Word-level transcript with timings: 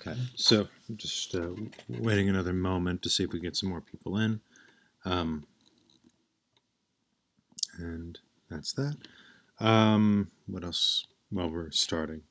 Okay, 0.00 0.16
so 0.34 0.66
just 0.96 1.34
uh, 1.34 1.50
waiting 1.88 2.30
another 2.30 2.54
moment 2.54 3.02
to 3.02 3.10
see 3.10 3.22
if 3.22 3.32
we 3.32 3.40
get 3.40 3.54
some 3.54 3.68
more 3.68 3.82
people 3.82 4.16
in. 4.16 4.40
Um, 5.04 5.46
and 7.76 8.18
that's 8.48 8.72
that. 8.72 8.96
Um, 9.58 10.30
what 10.46 10.64
else? 10.64 11.06
Well, 11.30 11.50
we're 11.50 11.70
starting. 11.70 12.22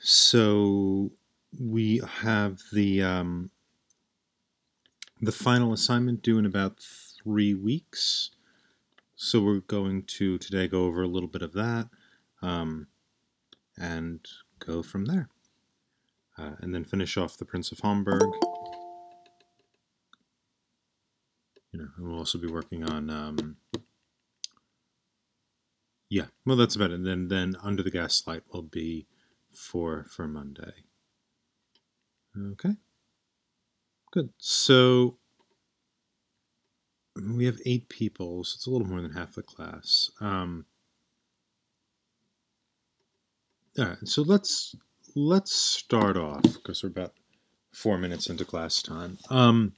So 0.00 1.12
we 1.56 2.00
have 2.22 2.58
the 2.72 3.02
um, 3.02 3.50
the 5.20 5.32
final 5.32 5.72
assignment 5.72 6.22
due 6.22 6.38
in 6.38 6.46
about 6.46 6.80
three 7.22 7.54
weeks. 7.54 8.30
So 9.14 9.40
we're 9.40 9.60
going 9.60 10.02
to 10.18 10.36
today 10.38 10.66
go 10.66 10.84
over 10.84 11.02
a 11.02 11.08
little 11.08 11.28
bit 11.28 11.42
of 11.42 11.52
that 11.52 11.88
um, 12.42 12.88
and 13.76 14.20
go 14.58 14.82
from 14.82 15.04
there. 15.04 15.28
Uh, 16.38 16.52
and 16.60 16.74
then 16.74 16.84
finish 16.84 17.16
off 17.16 17.36
the 17.36 17.44
Prince 17.44 17.72
of 17.72 17.80
Homburg. 17.80 18.28
You 21.72 21.80
know, 21.80 21.88
and 21.96 22.08
we'll 22.08 22.18
also 22.18 22.38
be 22.38 22.46
working 22.46 22.84
on. 22.84 23.10
Um, 23.10 23.56
yeah, 26.08 26.26
well, 26.46 26.56
that's 26.56 26.76
about 26.76 26.90
it. 26.90 26.94
And 26.94 27.06
then, 27.06 27.28
then 27.28 27.56
under 27.62 27.82
the 27.82 27.90
gaslight 27.90 28.42
will 28.52 28.62
be 28.62 29.06
for 29.52 30.04
for 30.04 30.26
Monday. 30.28 30.84
Okay. 32.52 32.76
Good. 34.12 34.30
So 34.38 35.18
we 37.16 37.46
have 37.46 37.58
eight 37.66 37.88
people, 37.88 38.44
so 38.44 38.54
it's 38.56 38.66
a 38.66 38.70
little 38.70 38.86
more 38.86 39.02
than 39.02 39.12
half 39.12 39.34
the 39.34 39.42
class. 39.42 40.10
Um, 40.20 40.66
all 43.78 43.86
right, 43.86 43.98
so 44.04 44.22
let's 44.22 44.74
let's 45.14 45.52
start 45.52 46.16
off 46.16 46.42
because 46.42 46.82
we're 46.82 46.90
about 46.90 47.14
four 47.72 47.98
minutes 47.98 48.28
into 48.28 48.44
class 48.44 48.82
time. 48.82 49.18
Um, 49.30 49.72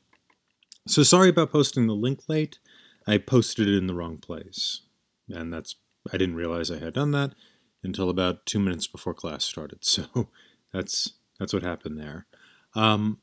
so 0.86 1.02
sorry 1.02 1.28
about 1.28 1.52
posting 1.52 1.86
the 1.86 1.94
link 1.94 2.28
late. 2.28 2.58
I 3.06 3.18
posted 3.18 3.68
it 3.68 3.76
in 3.76 3.86
the 3.86 3.94
wrong 3.94 4.18
place, 4.18 4.80
and 5.28 5.52
that's 5.52 5.76
I 6.12 6.16
didn't 6.16 6.36
realize 6.36 6.70
I 6.70 6.78
had 6.78 6.94
done 6.94 7.10
that 7.12 7.34
until 7.82 8.10
about 8.10 8.46
two 8.46 8.58
minutes 8.58 8.86
before 8.86 9.14
class 9.14 9.44
started. 9.44 9.84
So 9.84 10.28
that's 10.72 11.14
that's 11.38 11.52
what 11.52 11.62
happened 11.62 11.98
there. 11.98 12.26
Um, 12.74 13.18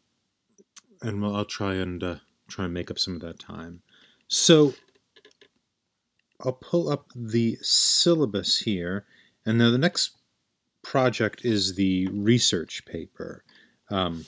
and 1.01 1.23
I'll 1.23 1.45
try 1.45 1.75
and 1.75 2.03
uh, 2.03 2.15
try 2.49 2.65
and 2.65 2.73
make 2.73 2.91
up 2.91 2.99
some 2.99 3.15
of 3.15 3.21
that 3.21 3.39
time. 3.39 3.81
So 4.27 4.73
I'll 6.41 6.53
pull 6.53 6.89
up 6.89 7.07
the 7.15 7.57
syllabus 7.61 8.59
here, 8.59 9.05
and 9.45 9.57
now 9.57 9.71
the 9.71 9.77
next 9.77 10.16
project 10.87 11.43
is 11.43 11.75
the 11.75 12.07
research 12.07 12.85
paper, 12.85 13.43
um, 13.91 14.23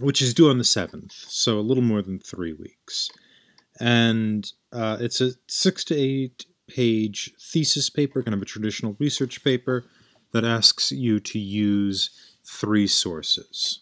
which 0.00 0.20
is 0.20 0.34
due 0.34 0.50
on 0.50 0.58
the 0.58 0.64
7th, 0.64 1.12
so 1.12 1.60
a 1.60 1.60
little 1.60 1.82
more 1.82 2.02
than 2.02 2.18
three 2.18 2.52
weeks. 2.52 3.08
And 3.78 4.50
uh, 4.72 4.96
it's 5.00 5.20
a 5.20 5.30
six 5.46 5.84
to 5.84 5.94
eight 5.94 6.44
page 6.66 7.32
thesis 7.40 7.88
paper, 7.88 8.20
kind 8.24 8.34
of 8.34 8.42
a 8.42 8.46
traditional 8.46 8.96
research 8.98 9.44
paper, 9.44 9.84
that 10.32 10.44
asks 10.44 10.90
you 10.90 11.20
to 11.20 11.38
use 11.38 12.10
three 12.44 12.88
sources. 12.88 13.80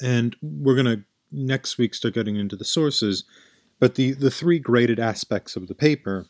And 0.00 0.34
we're 0.40 0.82
going 0.82 0.96
to 0.96 1.04
next 1.30 1.76
week 1.76 1.94
start 1.94 2.14
getting 2.14 2.36
into 2.36 2.56
the 2.56 2.64
sources, 2.64 3.24
but 3.78 3.96
the, 3.96 4.12
the 4.12 4.30
three 4.30 4.58
graded 4.58 4.98
aspects 4.98 5.56
of 5.56 5.68
the 5.68 5.74
paper 5.74 6.26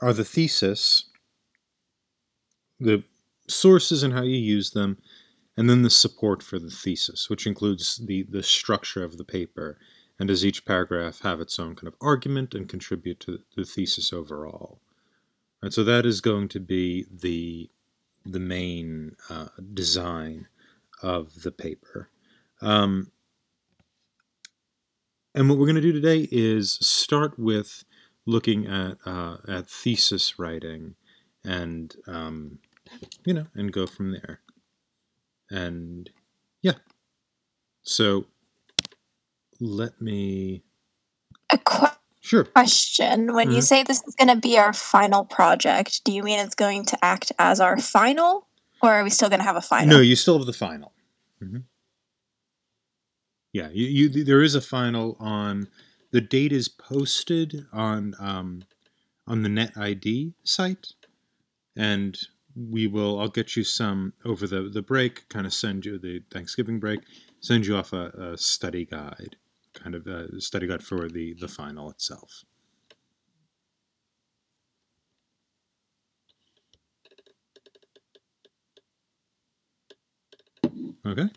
are 0.00 0.14
the 0.14 0.24
thesis, 0.24 1.07
the 2.80 3.02
sources 3.48 4.02
and 4.02 4.12
how 4.12 4.22
you 4.22 4.36
use 4.36 4.70
them, 4.70 4.98
and 5.56 5.68
then 5.68 5.82
the 5.82 5.90
support 5.90 6.42
for 6.42 6.58
the 6.58 6.70
thesis, 6.70 7.28
which 7.28 7.46
includes 7.46 7.96
the, 8.06 8.22
the 8.24 8.42
structure 8.42 9.02
of 9.02 9.16
the 9.16 9.24
paper, 9.24 9.78
and 10.18 10.28
does 10.28 10.44
each 10.44 10.64
paragraph 10.64 11.20
have 11.20 11.40
its 11.40 11.58
own 11.58 11.74
kind 11.74 11.88
of 11.88 11.94
argument 12.00 12.54
and 12.54 12.68
contribute 12.68 13.20
to 13.20 13.38
the 13.56 13.64
thesis 13.64 14.12
overall. 14.12 14.80
And 15.62 15.72
so 15.72 15.82
that 15.84 16.06
is 16.06 16.20
going 16.20 16.48
to 16.48 16.60
be 16.60 17.06
the 17.10 17.70
the 18.24 18.40
main 18.40 19.16
uh, 19.30 19.48
design 19.72 20.46
of 21.02 21.42
the 21.42 21.50
paper. 21.50 22.10
Um, 22.60 23.10
and 25.34 25.48
what 25.48 25.58
we're 25.58 25.66
going 25.66 25.76
to 25.76 25.80
do 25.80 25.92
today 25.92 26.28
is 26.30 26.72
start 26.72 27.38
with 27.38 27.84
looking 28.26 28.66
at 28.66 28.98
uh, 29.06 29.38
at 29.48 29.68
thesis 29.68 30.38
writing, 30.38 30.94
and 31.44 31.94
um, 32.06 32.58
you 33.24 33.34
know, 33.34 33.46
and 33.54 33.72
go 33.72 33.86
from 33.86 34.12
there. 34.12 34.40
And 35.50 36.08
yeah, 36.62 36.74
so 37.82 38.26
let 39.60 40.00
me. 40.00 40.62
A 41.50 41.58
qu- 41.58 41.86
Sure. 42.20 42.44
question. 42.44 43.32
When 43.32 43.50
you 43.50 43.60
Mhm. 43.60 43.64
say 43.66 43.82
this 43.84 44.02
is 44.06 44.14
going 44.14 44.28
to 44.28 44.36
be 44.36 44.58
our 44.58 44.72
final 44.74 45.24
project, 45.24 46.04
do 46.04 46.12
you 46.12 46.22
mean 46.22 46.38
it's 46.40 46.54
going 46.54 46.84
to 46.86 47.02
act 47.04 47.32
as 47.38 47.58
our 47.60 47.78
final? 47.78 48.46
Or 48.82 48.92
are 48.92 49.02
we 49.02 49.10
still 49.10 49.28
going 49.30 49.40
to 49.40 49.44
have 49.44 49.56
a 49.56 49.62
final? 49.62 49.88
No, 49.88 50.00
you 50.00 50.14
still 50.14 50.36
have 50.38 50.46
the 50.46 50.52
final. 50.52 50.92
Mhm. 51.42 51.64
Yeah, 53.52 53.70
you, 53.72 53.86
you 54.08 54.24
there 54.24 54.42
is 54.42 54.54
a 54.54 54.60
final 54.60 55.16
on 55.18 55.68
the 56.10 56.20
date 56.20 56.52
is 56.52 56.68
posted 56.68 57.66
on 57.72 58.14
um, 58.18 58.64
on 59.26 59.42
the 59.42 59.48
NetID 59.48 60.34
site, 60.44 60.88
and 61.76 62.18
we 62.70 62.86
will. 62.86 63.20
I'll 63.20 63.28
get 63.28 63.56
you 63.56 63.64
some 63.64 64.14
over 64.24 64.46
the 64.46 64.62
the 64.68 64.82
break. 64.82 65.28
Kind 65.28 65.46
of 65.46 65.54
send 65.54 65.86
you 65.86 65.98
the 65.98 66.22
Thanksgiving 66.30 66.80
break. 66.80 67.00
Send 67.40 67.66
you 67.66 67.76
off 67.76 67.92
a, 67.92 68.08
a 68.32 68.38
study 68.38 68.84
guide, 68.84 69.36
kind 69.74 69.94
of 69.94 70.06
a 70.06 70.40
study 70.40 70.66
guide 70.66 70.82
for 70.82 71.08
the 71.08 71.34
the 71.34 71.48
final 71.48 71.90
itself. 71.90 72.44
Okay. 81.06 81.28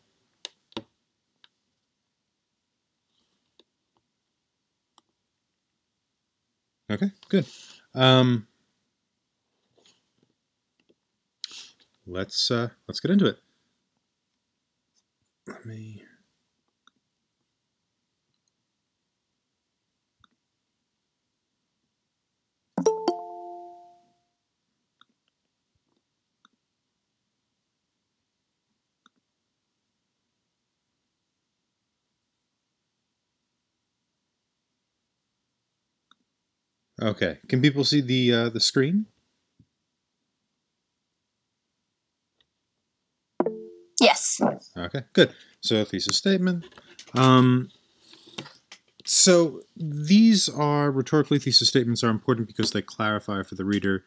Okay, 6.89 7.11
good. 7.29 7.45
Um, 7.95 8.47
let's 12.11 12.51
uh, 12.51 12.69
let's 12.87 12.99
get 12.99 13.11
into 13.11 13.25
it. 13.25 13.37
Let 15.47 15.65
me. 15.65 16.03
Okay, 37.01 37.39
can 37.47 37.61
people 37.61 37.83
see 37.83 38.01
the 38.01 38.33
uh, 38.33 38.49
the 38.49 38.59
screen? 38.59 39.07
Yes. 44.01 44.41
Okay, 44.75 45.03
good. 45.13 45.33
So 45.61 45.85
thesis 45.85 46.17
statement. 46.17 46.65
Um, 47.13 47.69
so 49.05 49.61
these 49.75 50.49
are 50.49 50.91
rhetorically 50.91 51.37
thesis 51.37 51.69
statements 51.69 52.03
are 52.03 52.09
important 52.09 52.47
because 52.47 52.71
they 52.71 52.81
clarify 52.81 53.43
for 53.43 53.55
the 53.55 53.65
reader 53.65 54.03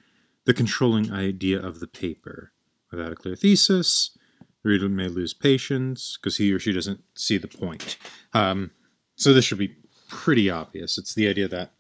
the 0.47 0.55
controlling 0.55 1.13
idea 1.13 1.61
of 1.61 1.81
the 1.81 1.87
paper. 1.87 2.53
Without 2.91 3.13
a 3.13 3.15
clear 3.15 3.37
thesis, 3.37 4.17
the 4.63 4.71
reader 4.71 4.89
may 4.89 5.09
lose 5.09 5.33
patience 5.33 6.19
because 6.21 6.37
he 6.37 6.53
or 6.53 6.59
she 6.59 6.73
doesn't 6.73 7.03
see 7.15 7.39
the 7.39 7.49
point. 7.49 7.97
Um, 8.33 8.73
so 9.17 9.33
this 9.33 9.45
should 9.45 9.59
be 9.59 9.77
pretty 10.09 10.51
obvious. 10.51 10.99
It's 10.99 11.15
the 11.15 11.29
idea 11.29 11.49
that 11.49 11.73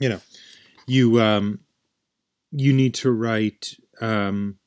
you 0.00 0.08
know 0.08 0.20
you 0.86 1.20
um, 1.20 1.60
you 2.50 2.72
need 2.72 2.94
to 2.94 3.12
write. 3.12 3.76
Um, 4.00 4.58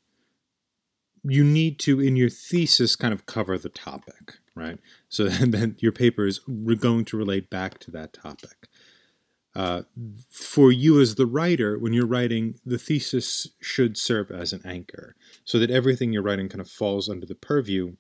you 1.30 1.44
need 1.44 1.80
to 1.80 2.00
in 2.00 2.16
your 2.16 2.30
thesis 2.30 2.96
kind 2.96 3.14
of 3.14 3.26
cover 3.26 3.58
the 3.58 3.70
topic 3.70 4.40
right? 4.60 4.80
So 5.08 5.28
then 5.28 5.76
your 5.80 5.92
paper 5.92 6.26
is 6.26 6.40
going 6.40 7.06
to 7.06 7.18
relate 7.18 7.50
back 7.50 7.80
to 7.80 7.92
that 7.92 8.14
topic. 8.14 8.68
Uh, 9.56 9.82
for 10.30 10.72
you 10.72 11.02
as 11.02 11.16
the 11.16 11.26
writer 11.26 11.80
when 11.80 11.92
you're 11.92 12.06
writing 12.06 12.54
the 12.64 12.78
thesis 12.78 13.48
should 13.60 13.98
serve 13.98 14.30
as 14.30 14.54
an 14.54 14.62
anchor 14.64 15.16
so 15.44 15.58
that 15.58 15.72
everything 15.72 16.14
you're 16.14 16.22
writing 16.22 16.48
kind 16.48 16.62
of 16.62 16.70
falls 16.70 17.10
under 17.10 17.26
the 17.26 17.34
purview 17.34 17.96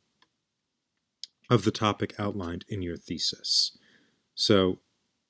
of 1.49 1.63
the 1.63 1.71
topic 1.71 2.13
outlined 2.19 2.63
in 2.69 2.83
your 2.83 2.95
thesis. 2.95 3.75
So 4.35 4.77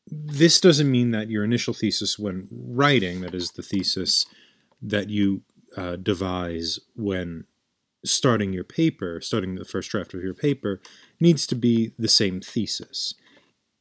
this 0.05 0.59
doesn't 0.59 0.91
mean 0.91 1.11
that 1.11 1.29
your 1.29 1.45
initial 1.45 1.73
thesis 1.73 2.19
when 2.19 2.49
writing 2.51 3.21
that 3.21 3.33
is 3.33 3.51
the 3.51 3.63
thesis 3.63 4.25
that 4.81 5.09
you 5.09 5.43
uh, 5.77 5.95
devise 5.95 6.79
when 6.97 7.45
starting 8.05 8.53
your 8.53 8.63
paper, 8.63 9.19
starting 9.21 9.55
the 9.55 9.65
first 9.65 9.89
draft 9.89 10.13
of 10.13 10.23
your 10.23 10.33
paper, 10.33 10.81
needs 11.19 11.45
to 11.47 11.55
be 11.55 11.93
the 11.97 12.07
same 12.07 12.41
thesis. 12.41 13.13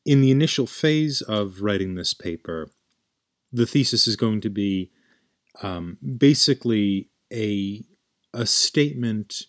In 0.05 0.21
the 0.21 0.31
initial 0.31 0.67
phase 0.67 1.21
of 1.23 1.61
writing 1.61 1.95
this 1.95 2.15
paper, 2.15 2.71
the 3.53 3.67
thesis 3.67 4.07
is 4.07 4.17
going 4.17 4.41
to 4.43 4.51
be 4.51 4.91
um, 5.63 5.99
basically 6.17 7.09
a 7.33 7.85
a 8.35 8.47
statement, 8.47 9.47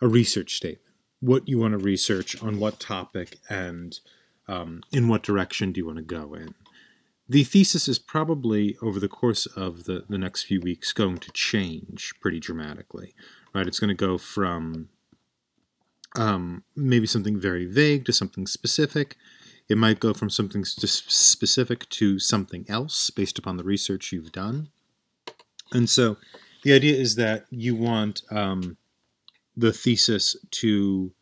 a 0.00 0.08
research 0.08 0.54
statement, 0.54 0.94
what 1.20 1.48
you 1.48 1.58
want 1.58 1.72
to 1.72 1.78
research 1.78 2.40
on 2.42 2.58
what 2.58 2.80
topic 2.80 3.38
and 3.48 3.98
um, 4.48 4.82
in 4.92 5.08
what 5.08 5.22
direction 5.22 5.72
do 5.72 5.80
you 5.80 5.86
want 5.86 5.98
to 5.98 6.02
go 6.02 6.34
in. 6.34 6.54
The 7.28 7.44
thesis 7.44 7.86
is 7.86 7.98
probably 7.98 8.76
over 8.82 8.98
the 8.98 9.08
course 9.08 9.46
of 9.46 9.84
the, 9.84 10.04
the 10.08 10.18
next 10.18 10.44
few 10.44 10.60
weeks 10.60 10.92
going 10.92 11.18
to 11.18 11.30
change 11.32 12.12
pretty 12.20 12.40
dramatically, 12.40 13.14
right? 13.54 13.66
It's 13.66 13.80
going 13.80 13.88
to 13.88 13.94
go 13.94 14.18
from 14.18 14.88
um, 16.16 16.64
maybe 16.76 17.06
something 17.06 17.38
very 17.38 17.66
vague 17.66 18.04
to 18.06 18.12
something 18.12 18.46
specific. 18.46 19.16
It 19.68 19.78
might 19.78 20.00
go 20.00 20.12
from 20.12 20.30
something 20.30 20.64
specific 20.64 21.88
to 21.90 22.18
something 22.18 22.66
else 22.68 23.10
based 23.10 23.38
upon 23.38 23.56
the 23.56 23.64
research 23.64 24.10
you've 24.10 24.32
done. 24.32 24.70
And 25.72 25.88
so 25.88 26.16
the 26.64 26.72
idea 26.72 26.96
is 26.96 27.14
that 27.16 27.46
you 27.50 27.76
want 27.76 28.22
um, 28.30 28.76
the 29.56 29.72
thesis 29.72 30.36
to 30.50 31.12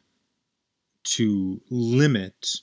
to 1.05 1.63
limit, 1.71 2.57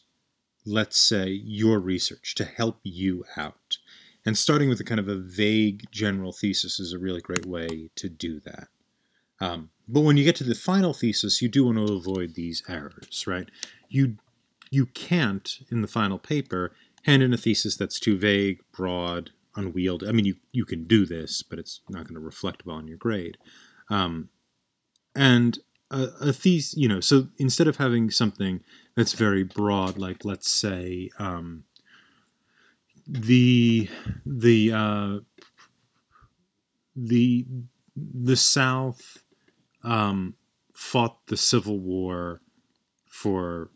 let's 0.65 1.01
say, 1.01 1.29
your 1.29 1.79
research 1.79 2.35
to 2.35 2.45
help 2.45 2.79
you 2.83 3.23
out. 3.37 3.77
And 4.23 4.37
starting 4.37 4.69
with 4.69 4.79
a 4.79 4.83
kind 4.83 4.99
of 4.99 5.07
a 5.07 5.15
vague 5.15 5.85
general 5.91 6.31
thesis 6.31 6.79
is 6.79 6.93
a 6.93 6.99
really 6.99 7.21
great 7.21 7.45
way 7.45 7.89
to 7.95 8.09
do 8.09 8.39
that. 8.41 8.67
Um, 9.39 9.69
but 9.87 10.01
when 10.01 10.17
you 10.17 10.23
get 10.23 10.35
to 10.37 10.43
the 10.43 10.55
final 10.55 10.93
thesis, 10.93 11.41
you 11.41 11.49
do 11.49 11.65
want 11.65 11.77
to 11.77 11.93
avoid 11.93 12.35
these 12.35 12.63
errors, 12.67 13.25
right? 13.27 13.49
You 13.89 14.17
you 14.71 14.87
can't 14.87 15.59
in 15.69 15.81
the 15.81 15.87
final 15.87 16.17
paper 16.17 16.73
hand 17.03 17.21
in 17.21 17.33
a 17.33 17.37
thesis 17.37 17.77
that's 17.77 17.99
too 17.99 18.17
vague, 18.17 18.61
broad, 18.71 19.29
unwieldy. 19.55 20.07
I 20.07 20.11
mean, 20.11 20.25
you 20.25 20.35
you 20.51 20.65
can 20.65 20.85
do 20.85 21.05
this, 21.05 21.43
but 21.43 21.59
it's 21.59 21.81
not 21.89 22.05
going 22.07 22.15
to 22.15 22.19
reflect 22.19 22.65
well 22.65 22.77
on 22.77 22.87
your 22.87 22.97
grade. 22.97 23.37
Um, 23.89 24.29
and 25.15 25.59
a, 25.91 26.07
a 26.21 26.33
thesis, 26.33 26.75
you 26.75 26.87
know, 26.87 26.99
so 26.99 27.27
instead 27.37 27.67
of 27.67 27.77
having 27.77 28.09
something 28.09 28.61
that's 28.95 29.13
very 29.13 29.43
broad, 29.43 29.97
like 29.97 30.25
let's 30.25 30.49
say 30.49 31.09
um, 31.19 31.63
the 33.07 33.87
the 34.25 34.71
uh, 34.73 35.17
the 36.95 37.45
the 37.95 38.35
South 38.35 39.23
um, 39.85 40.35
fought 40.73 41.25
the 41.27 41.37
Civil 41.37 41.79
War 41.79 42.41
for 43.07 43.69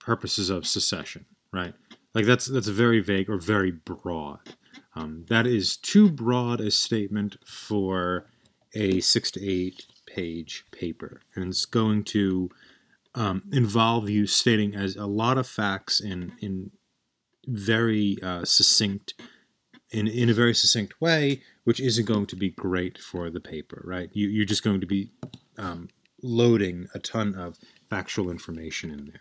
purposes 0.00 0.50
of 0.50 0.66
secession, 0.66 1.26
right? 1.52 1.74
Like 2.14 2.26
that's 2.26 2.46
that's 2.46 2.68
very 2.68 3.00
vague 3.00 3.30
or 3.30 3.38
very 3.38 3.70
broad. 3.70 4.40
Um, 4.96 5.26
that 5.28 5.46
is 5.46 5.76
too 5.76 6.10
broad 6.10 6.60
a 6.60 6.70
statement 6.70 7.36
for 7.46 8.26
a 8.74 9.00
six 9.00 9.30
to 9.32 9.46
eight 9.46 9.86
page 10.06 10.64
paper, 10.72 11.20
and 11.34 11.48
it's 11.48 11.66
going 11.66 12.04
to 12.04 12.50
um, 13.14 13.42
involve 13.52 14.08
you 14.10 14.26
stating 14.26 14.74
as 14.74 14.96
a 14.96 15.06
lot 15.06 15.38
of 15.38 15.46
facts 15.46 16.00
in 16.00 16.32
in 16.40 16.70
very 17.46 18.16
uh, 18.22 18.44
succinct 18.44 19.14
in 19.90 20.08
in 20.08 20.30
a 20.30 20.34
very 20.34 20.54
succinct 20.54 21.00
way, 21.00 21.42
which 21.64 21.80
isn't 21.80 22.06
going 22.06 22.26
to 22.26 22.36
be 22.36 22.50
great 22.50 22.98
for 22.98 23.30
the 23.30 23.40
paper, 23.40 23.82
right? 23.84 24.10
You, 24.12 24.28
you're 24.28 24.44
just 24.44 24.62
going 24.62 24.80
to 24.80 24.86
be 24.86 25.10
um, 25.58 25.88
loading 26.22 26.86
a 26.94 26.98
ton 26.98 27.34
of 27.34 27.58
factual 27.90 28.30
information 28.30 28.90
in 28.90 29.06
there. 29.06 29.20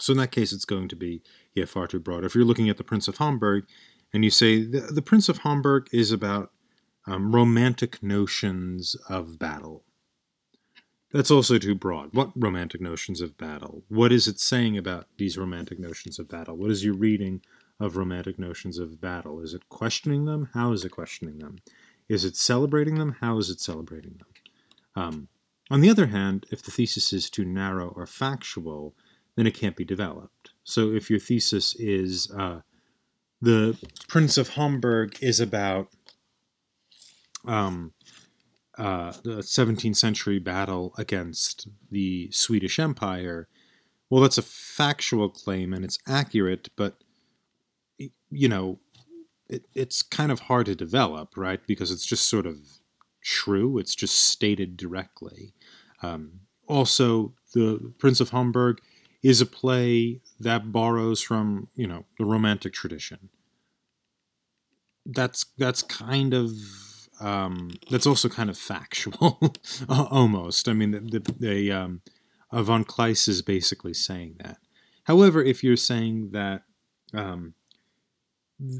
So 0.00 0.12
in 0.12 0.18
that 0.18 0.32
case, 0.32 0.52
it's 0.52 0.64
going 0.64 0.88
to 0.88 0.96
be 0.96 1.22
yeah 1.54 1.66
far 1.66 1.86
too 1.86 2.00
broad. 2.00 2.24
If 2.24 2.34
you're 2.34 2.44
looking 2.44 2.68
at 2.68 2.76
the 2.76 2.84
Prince 2.84 3.08
of 3.08 3.18
Homburg, 3.18 3.64
and 4.12 4.24
you 4.24 4.30
say 4.30 4.62
the, 4.62 4.80
the 4.80 5.02
Prince 5.02 5.28
of 5.28 5.38
Homburg 5.38 5.88
is 5.92 6.12
about 6.12 6.50
um, 7.06 7.34
romantic 7.34 8.02
notions 8.02 8.96
of 9.08 9.38
battle. 9.38 9.84
That's 11.12 11.30
also 11.30 11.58
too 11.58 11.74
broad. 11.74 12.10
What 12.12 12.30
romantic 12.34 12.80
notions 12.80 13.20
of 13.20 13.36
battle? 13.36 13.82
What 13.88 14.12
is 14.12 14.26
it 14.28 14.40
saying 14.40 14.78
about 14.78 15.06
these 15.18 15.36
romantic 15.36 15.78
notions 15.78 16.18
of 16.18 16.28
battle? 16.28 16.56
What 16.56 16.70
is 16.70 16.84
your 16.84 16.94
reading 16.94 17.42
of 17.82 17.96
romantic 17.96 18.38
notions 18.38 18.78
of 18.78 19.00
battle? 19.00 19.40
Is 19.40 19.54
it 19.54 19.68
questioning 19.68 20.24
them? 20.24 20.48
How 20.54 20.72
is 20.72 20.84
it 20.84 20.90
questioning 20.90 21.38
them? 21.38 21.58
Is 22.08 22.24
it 22.24 22.36
celebrating 22.36 22.96
them? 22.96 23.16
How 23.20 23.38
is 23.38 23.50
it 23.50 23.60
celebrating 23.60 24.18
them? 24.18 24.28
Um, 24.94 25.28
on 25.70 25.80
the 25.80 25.90
other 25.90 26.06
hand, 26.06 26.46
if 26.50 26.62
the 26.62 26.70
thesis 26.70 27.12
is 27.12 27.30
too 27.30 27.44
narrow 27.44 27.92
or 27.96 28.06
factual, 28.06 28.94
then 29.36 29.46
it 29.46 29.54
can't 29.54 29.76
be 29.76 29.84
developed. 29.84 30.50
So 30.64 30.92
if 30.92 31.10
your 31.10 31.18
thesis 31.18 31.74
is 31.76 32.30
uh, 32.36 32.60
the 33.40 33.76
Prince 34.08 34.38
of 34.38 34.50
Homburg 34.50 35.16
is 35.20 35.40
about 35.40 35.88
um, 37.44 37.92
uh, 38.78 39.12
the 39.22 39.38
17th 39.38 39.96
century 39.96 40.38
battle 40.38 40.94
against 40.96 41.68
the 41.90 42.30
Swedish 42.30 42.78
Empire. 42.78 43.48
Well, 44.08 44.22
that's 44.22 44.38
a 44.38 44.42
factual 44.42 45.28
claim 45.28 45.72
and 45.72 45.84
it's 45.84 45.98
accurate, 46.06 46.68
but 46.76 47.01
you 48.30 48.48
know, 48.48 48.80
it, 49.48 49.64
it's 49.74 50.02
kind 50.02 50.32
of 50.32 50.40
hard 50.40 50.66
to 50.66 50.74
develop, 50.74 51.36
right? 51.36 51.60
Because 51.66 51.90
it's 51.90 52.06
just 52.06 52.28
sort 52.28 52.46
of 52.46 52.58
true. 53.22 53.78
It's 53.78 53.94
just 53.94 54.16
stated 54.16 54.76
directly. 54.76 55.54
Um, 56.02 56.40
also, 56.66 57.34
the 57.54 57.92
Prince 57.98 58.20
of 58.20 58.30
Homburg 58.30 58.80
is 59.22 59.40
a 59.40 59.46
play 59.46 60.20
that 60.40 60.72
borrows 60.72 61.20
from 61.20 61.68
you 61.74 61.86
know 61.86 62.04
the 62.18 62.24
romantic 62.24 62.72
tradition 62.72 63.30
that's 65.06 65.46
that's 65.58 65.82
kind 65.82 66.34
of 66.34 66.50
um, 67.20 67.70
that's 67.90 68.06
also 68.06 68.28
kind 68.28 68.50
of 68.50 68.58
factual 68.58 69.38
almost 69.88 70.68
i 70.68 70.72
mean 70.72 70.90
the, 70.90 71.00
the, 71.00 71.34
the 71.38 71.72
um, 71.72 72.02
von 72.52 72.84
Kleist 72.84 73.28
is 73.28 73.42
basically 73.42 73.94
saying 73.94 74.36
that 74.40 74.58
however 75.04 75.42
if 75.42 75.62
you're 75.62 75.76
saying 75.76 76.30
that 76.32 76.62
um, 77.14 77.54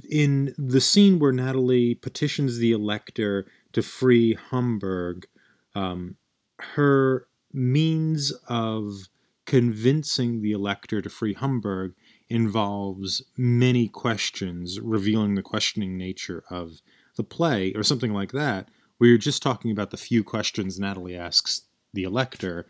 in 0.09 0.55
the 0.59 0.81
scene 0.81 1.19
where 1.19 1.33
natalie 1.33 1.95
petitions 1.95 2.59
the 2.59 2.73
elector 2.73 3.47
to 3.73 3.83
free 3.83 4.35
homburg 4.35 5.27
um, 5.75 6.17
her 6.59 7.27
means 7.53 8.33
of 8.49 9.09
convincing 9.47 10.41
the 10.41 10.53
elector 10.53 11.03
to 11.03 11.11
free 11.11 11.35
Homburg 11.35 11.95
involves 12.29 13.23
many 13.37 13.89
questions, 13.89 14.81
revealing 14.81 15.35
the 15.35 15.43
questioning 15.43 15.97
nature 15.99 16.45
of 16.49 16.81
the 17.17 17.25
play, 17.25 17.73
or 17.75 17.83
something 17.83 18.13
like 18.13 18.33
that, 18.33 18.69
where 18.99 19.11
you're 19.11 19.19
just 19.19 19.43
talking 19.43 19.71
about 19.71 19.91
the 19.91 19.97
few 19.97 20.25
questions 20.25 20.79
Natalie 20.79 21.17
asks 21.17 21.63
the 21.93 22.05
elector, 22.05 22.67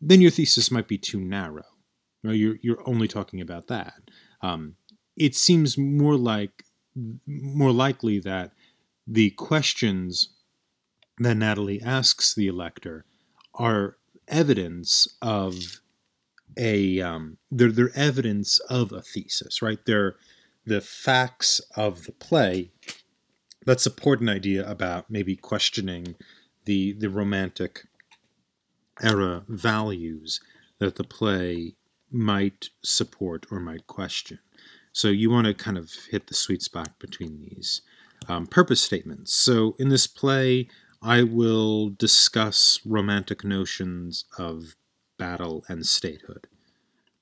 then 0.00 0.20
your 0.20 0.30
thesis 0.30 0.70
might 0.70 0.88
be 0.88 0.98
too 0.98 1.20
narrow. 1.20 1.64
You're, 2.22 2.56
you're 2.60 2.82
only 2.88 3.06
talking 3.06 3.40
about 3.40 3.68
that. 3.68 3.94
Um, 4.42 4.74
it 5.16 5.34
seems 5.34 5.76
more 5.78 6.16
like 6.16 6.64
more 7.26 7.72
likely 7.72 8.18
that 8.20 8.52
the 9.06 9.30
questions 9.30 10.30
that 11.18 11.36
Natalie 11.36 11.82
asks 11.82 12.34
the 12.34 12.46
elector 12.46 13.04
are 13.54 13.96
evidence 14.28 15.06
of 15.22 15.80
a 16.56 17.00
um, 17.00 17.38
they're 17.50 17.72
they're 17.72 17.96
evidence 17.96 18.58
of 18.60 18.92
a 18.92 19.02
thesis, 19.02 19.62
right? 19.62 19.78
They're 19.84 20.16
the 20.64 20.80
facts 20.80 21.60
of 21.76 22.04
the 22.04 22.12
play 22.12 22.70
that 23.66 23.80
support 23.80 24.20
an 24.20 24.28
idea 24.28 24.68
about 24.68 25.10
maybe 25.10 25.36
questioning 25.36 26.16
the 26.64 26.92
the 26.92 27.10
romantic 27.10 27.84
era 29.02 29.44
values 29.48 30.40
that 30.78 30.96
the 30.96 31.04
play 31.04 31.74
might 32.10 32.70
support 32.82 33.46
or 33.50 33.60
might 33.60 33.86
question. 33.86 34.38
So 34.96 35.08
you 35.08 35.28
want 35.30 35.46
to 35.46 35.52
kind 35.52 35.76
of 35.76 35.92
hit 36.10 36.26
the 36.26 36.34
sweet 36.34 36.62
spot 36.62 36.98
between 36.98 37.42
these 37.42 37.82
um, 38.28 38.46
purpose 38.46 38.80
statements. 38.80 39.34
So 39.34 39.76
in 39.78 39.90
this 39.90 40.06
play, 40.06 40.68
I 41.02 41.22
will 41.22 41.90
discuss 41.90 42.80
romantic 42.86 43.44
notions 43.44 44.24
of 44.38 44.74
battle, 45.18 45.64
and 45.68 45.86
statehood. 45.86 46.46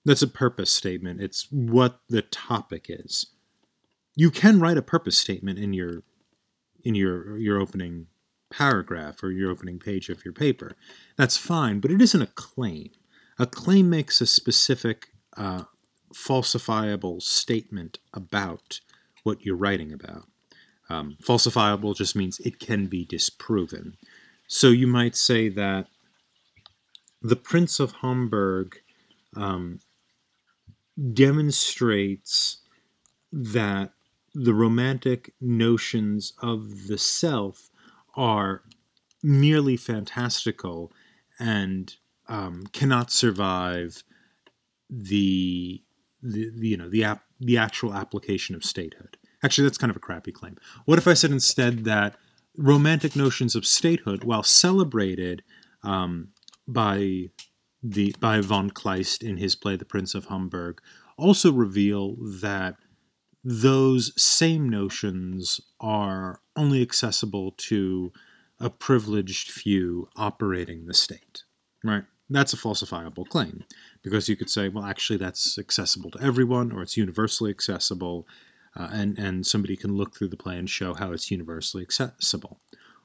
That's 0.04 0.22
a 0.22 0.28
purpose 0.28 0.70
statement. 0.70 1.20
It's 1.20 1.48
what 1.50 2.00
the 2.08 2.22
topic 2.22 2.86
is. 2.88 3.26
You 4.14 4.30
can 4.30 4.60
write 4.60 4.76
a 4.76 4.82
purpose 4.82 5.18
statement 5.18 5.58
in 5.58 5.72
your 5.72 6.02
in 6.84 6.94
your 6.94 7.38
your 7.38 7.58
opening 7.58 8.06
paragraph 8.50 9.22
or 9.22 9.32
your 9.32 9.50
opening 9.50 9.78
page 9.78 10.08
of 10.08 10.24
your 10.24 10.34
paper. 10.34 10.76
That's 11.16 11.36
fine, 11.36 11.80
but 11.80 11.90
it 11.90 12.00
isn't 12.00 12.22
a 12.22 12.28
claim. 12.28 12.90
A 13.38 13.46
claim 13.46 13.90
makes 13.90 14.20
a 14.20 14.26
specific 14.26 15.08
uh, 15.36 15.64
falsifiable 16.14 17.20
statement 17.20 17.98
about 18.12 18.80
what 19.22 19.44
you're 19.44 19.56
writing 19.56 19.92
about. 19.92 20.24
Um, 20.88 21.16
falsifiable 21.22 21.96
just 21.96 22.14
means 22.14 22.38
it 22.40 22.58
can 22.58 22.86
be 22.86 23.04
disproven. 23.04 23.96
So 24.46 24.68
you 24.68 24.86
might 24.86 25.16
say 25.16 25.48
that 25.50 25.86
the 27.22 27.36
Prince 27.36 27.80
of 27.80 27.92
Homburg 27.92 28.76
um, 29.34 29.80
demonstrates 31.12 32.58
that 33.32 33.92
the 34.34 34.54
romantic 34.54 35.32
notions 35.40 36.32
of 36.40 36.86
the 36.86 36.98
self 36.98 37.70
are 38.16 38.62
merely 39.22 39.76
fantastical 39.76 40.92
and 41.38 41.96
um, 42.28 42.64
cannot 42.72 43.10
survive 43.10 44.04
the, 44.90 45.82
the, 46.24 46.50
you 46.68 46.76
know 46.76 46.88
the 46.88 47.04
ap- 47.04 47.24
the 47.40 47.58
actual 47.58 47.94
application 47.94 48.54
of 48.54 48.64
statehood. 48.64 49.16
Actually, 49.42 49.64
that's 49.64 49.78
kind 49.78 49.90
of 49.90 49.96
a 49.96 50.00
crappy 50.00 50.32
claim. 50.32 50.56
What 50.86 50.98
if 50.98 51.06
I 51.06 51.14
said 51.14 51.30
instead 51.30 51.84
that 51.84 52.16
romantic 52.56 53.14
notions 53.14 53.54
of 53.54 53.66
statehood, 53.66 54.24
while 54.24 54.42
celebrated 54.42 55.42
um, 55.82 56.28
by 56.66 57.30
the 57.82 58.14
by 58.18 58.40
von 58.40 58.70
Kleist 58.70 59.22
in 59.22 59.36
his 59.36 59.54
play 59.54 59.76
The 59.76 59.84
Prince 59.84 60.14
of 60.14 60.26
Homburg, 60.26 60.80
also 61.18 61.52
reveal 61.52 62.16
that 62.40 62.76
those 63.44 64.12
same 64.20 64.70
notions 64.70 65.60
are 65.78 66.40
only 66.56 66.80
accessible 66.80 67.52
to 67.58 68.10
a 68.58 68.70
privileged 68.70 69.50
few 69.50 70.08
operating 70.16 70.86
the 70.86 70.94
state, 70.94 71.42
right? 71.82 72.04
That's 72.30 72.54
a 72.54 72.56
falsifiable 72.56 73.28
claim 73.28 73.64
because 74.02 74.28
you 74.28 74.36
could 74.36 74.48
say, 74.48 74.68
well, 74.68 74.84
actually, 74.84 75.18
that's 75.18 75.58
accessible 75.58 76.10
to 76.12 76.22
everyone 76.22 76.72
or 76.72 76.82
it's 76.82 76.96
universally 76.96 77.50
accessible, 77.50 78.26
uh, 78.76 78.88
and, 78.92 79.18
and 79.18 79.46
somebody 79.46 79.76
can 79.76 79.94
look 79.94 80.16
through 80.16 80.28
the 80.28 80.36
play 80.36 80.56
and 80.56 80.68
show 80.68 80.94
how 80.94 81.12
it's 81.12 81.30
universally 81.30 81.82
accessible. 81.82 82.60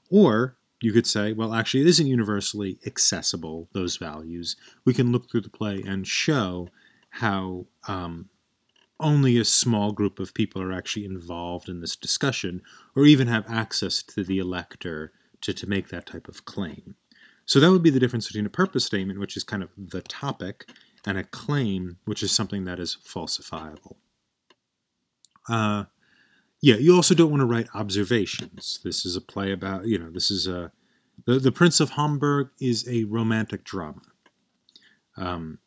Or 0.09 0.55
you 0.81 0.93
could 0.93 1.05
say, 1.05 1.33
well, 1.33 1.53
actually, 1.53 1.81
it 1.81 1.88
isn't 1.88 2.07
universally 2.07 2.79
accessible, 2.85 3.67
those 3.73 3.97
values. 3.97 4.55
We 4.85 4.93
can 4.93 5.11
look 5.11 5.29
through 5.29 5.41
the 5.41 5.49
play 5.49 5.83
and 5.85 6.07
show 6.07 6.69
how 7.09 7.67
um, 7.88 8.29
only 8.99 9.38
a 9.38 9.45
small 9.45 9.91
group 9.91 10.19
of 10.19 10.33
people 10.33 10.61
are 10.61 10.71
actually 10.71 11.05
involved 11.05 11.67
in 11.67 11.81
this 11.81 11.95
discussion 11.95 12.61
or 12.95 13.05
even 13.05 13.27
have 13.27 13.49
access 13.49 14.01
to 14.03 14.23
the 14.23 14.39
elector 14.39 15.11
to, 15.41 15.53
to 15.53 15.67
make 15.67 15.89
that 15.89 16.05
type 16.05 16.27
of 16.27 16.45
claim. 16.45 16.95
So 17.49 17.59
that 17.59 17.71
would 17.71 17.81
be 17.81 17.89
the 17.89 17.99
difference 17.99 18.27
between 18.27 18.45
a 18.45 18.49
purpose 18.49 18.85
statement, 18.85 19.19
which 19.19 19.35
is 19.35 19.43
kind 19.43 19.63
of 19.63 19.69
the 19.75 20.03
topic, 20.03 20.69
and 21.07 21.17
a 21.17 21.23
claim, 21.23 21.97
which 22.05 22.21
is 22.21 22.31
something 22.31 22.65
that 22.65 22.79
is 22.79 22.95
falsifiable. 23.03 23.95
Uh, 25.49 25.85
yeah, 26.61 26.75
you 26.75 26.95
also 26.95 27.15
don't 27.15 27.31
want 27.31 27.41
to 27.41 27.47
write 27.47 27.65
observations. 27.73 28.79
This 28.83 29.03
is 29.03 29.15
a 29.15 29.21
play 29.21 29.51
about, 29.51 29.87
you 29.87 29.97
know, 29.97 30.11
this 30.11 30.29
is 30.29 30.45
a. 30.45 30.71
The, 31.25 31.39
the 31.39 31.51
Prince 31.51 31.79
of 31.79 31.89
Homburg 31.89 32.49
is 32.61 32.87
a 32.87 33.05
romantic 33.05 33.63
drama. 33.63 34.01
Um, 35.17 35.57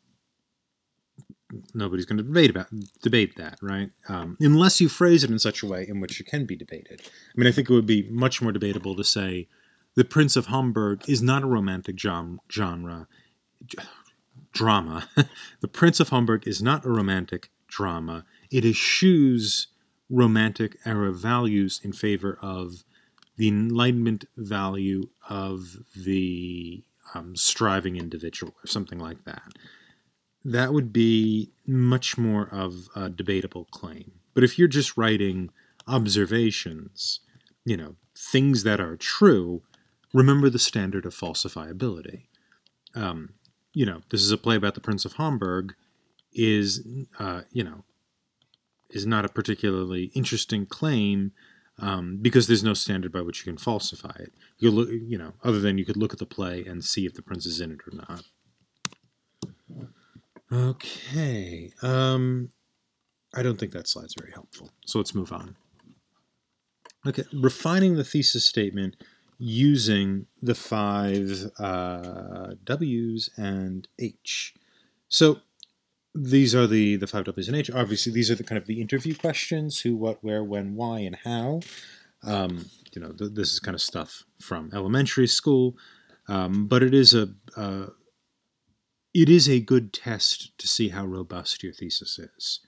nobody's 1.73 2.05
going 2.05 2.17
to 2.17 2.23
debate 2.23 2.49
about 2.49 2.67
debate 3.01 3.35
that, 3.35 3.59
right? 3.61 3.89
Um, 4.07 4.37
unless 4.39 4.79
you 4.79 4.87
phrase 4.87 5.25
it 5.25 5.31
in 5.31 5.37
such 5.37 5.61
a 5.63 5.67
way 5.67 5.85
in 5.85 5.99
which 5.99 6.21
it 6.21 6.27
can 6.27 6.45
be 6.45 6.55
debated. 6.55 7.01
I 7.03 7.33
mean, 7.35 7.47
I 7.47 7.51
think 7.51 7.69
it 7.69 7.73
would 7.73 7.85
be 7.85 8.07
much 8.09 8.41
more 8.41 8.53
debatable 8.53 8.95
to 8.95 9.03
say 9.03 9.49
the 9.95 10.05
Prince 10.05 10.35
of 10.35 10.47
Homburg 10.47 11.07
is 11.07 11.21
not 11.21 11.43
a 11.43 11.47
romantic 11.47 11.97
genre. 11.99 13.07
Drama. 14.51 15.07
the 15.61 15.67
Prince 15.67 15.99
of 15.99 16.09
Homburg 16.09 16.47
is 16.47 16.61
not 16.61 16.85
a 16.85 16.89
romantic 16.89 17.49
drama. 17.67 18.25
It 18.51 18.65
eschews 18.65 19.67
romantic 20.09 20.77
era 20.85 21.11
values 21.11 21.81
in 21.83 21.91
favor 21.91 22.37
of 22.41 22.83
the 23.37 23.47
Enlightenment 23.47 24.25
value 24.37 25.09
of 25.27 25.77
the 25.95 26.83
um, 27.15 27.35
striving 27.35 27.97
individual, 27.97 28.53
or 28.63 28.67
something 28.67 28.99
like 28.99 29.23
that. 29.25 29.53
That 30.45 30.73
would 30.73 30.91
be 30.91 31.51
much 31.65 32.17
more 32.17 32.47
of 32.51 32.89
a 32.95 33.09
debatable 33.09 33.65
claim. 33.65 34.11
But 34.33 34.43
if 34.43 34.59
you're 34.59 34.67
just 34.67 34.97
writing 34.97 35.49
observations, 35.87 37.21
you 37.65 37.77
know, 37.77 37.95
things 38.15 38.63
that 38.63 38.79
are 38.79 38.97
true, 38.97 39.63
remember 40.13 40.49
the 40.49 40.59
standard 40.59 41.05
of 41.05 41.15
falsifiability. 41.15 42.23
Um, 42.95 43.33
you 43.73 43.85
know, 43.85 44.01
this 44.09 44.21
is 44.21 44.31
a 44.31 44.37
play 44.37 44.55
about 44.55 44.75
the 44.75 44.81
Prince 44.81 45.05
of 45.05 45.13
Homburg, 45.13 45.73
is, 46.31 46.85
uh, 47.19 47.41
you 47.51 47.63
know, 47.63 47.83
is 48.89 49.05
not 49.05 49.25
a 49.25 49.29
particularly 49.29 50.11
interesting 50.13 50.65
claim 50.65 51.31
um, 51.79 52.19
because 52.21 52.47
there's 52.47 52.63
no 52.63 52.75
standard 52.75 53.11
by 53.11 53.21
which 53.21 53.39
you 53.39 53.51
can 53.51 53.57
falsify 53.57 54.15
it. 54.19 54.31
You 54.59 54.69
look, 54.69 54.89
you 54.89 55.17
know, 55.17 55.33
other 55.43 55.59
than 55.59 55.77
you 55.77 55.85
could 55.85 55.97
look 55.97 56.13
at 56.13 56.19
the 56.19 56.25
play 56.25 56.63
and 56.65 56.83
see 56.83 57.05
if 57.05 57.15
the 57.15 57.23
prince 57.23 57.45
is 57.45 57.59
in 57.59 57.71
it 57.71 57.79
or 57.87 57.95
not. 58.07 58.23
Okay, 60.51 61.73
um, 61.81 62.51
I 63.33 63.41
don't 63.41 63.59
think 63.59 63.71
that 63.71 63.87
slide's 63.87 64.13
very 64.19 64.31
helpful, 64.31 64.69
so 64.85 64.99
let's 64.99 65.15
move 65.15 65.33
on. 65.33 65.55
Okay, 67.07 67.23
refining 67.33 67.95
the 67.95 68.03
thesis 68.03 68.45
statement 68.45 68.95
using 69.43 70.25
the 70.41 70.55
five 70.55 71.51
uh, 71.59 72.53
W's 72.63 73.29
and 73.35 73.85
H. 73.99 74.53
So 75.09 75.41
these 76.15 76.55
are 76.55 76.65
the 76.65 76.95
the 76.95 77.07
five 77.07 77.25
W's 77.25 77.49
and 77.49 77.57
H. 77.57 77.69
Obviously, 77.69 78.13
these 78.13 78.31
are 78.31 78.35
the 78.35 78.43
kind 78.45 78.57
of 78.57 78.67
the 78.67 78.79
interview 78.79 79.13
questions: 79.13 79.81
who, 79.81 79.97
what, 79.97 80.23
where, 80.23 80.43
when, 80.43 80.75
why, 80.75 80.99
and 80.99 81.17
how. 81.23 81.59
Um, 82.23 82.69
you 82.93 83.01
know, 83.01 83.11
th- 83.11 83.33
this 83.33 83.51
is 83.51 83.59
kind 83.59 83.75
of 83.75 83.81
stuff 83.81 84.23
from 84.39 84.71
elementary 84.73 85.27
school, 85.27 85.75
um, 86.29 86.67
but 86.67 86.81
it 86.81 86.93
is 86.93 87.13
a 87.13 87.27
uh, 87.57 87.87
it 89.13 89.27
is 89.27 89.49
a 89.49 89.59
good 89.59 89.91
test 89.91 90.57
to 90.57 90.67
see 90.67 90.89
how 90.89 91.05
robust 91.05 91.63
your 91.63 91.73
thesis 91.73 92.17
is. 92.17 92.61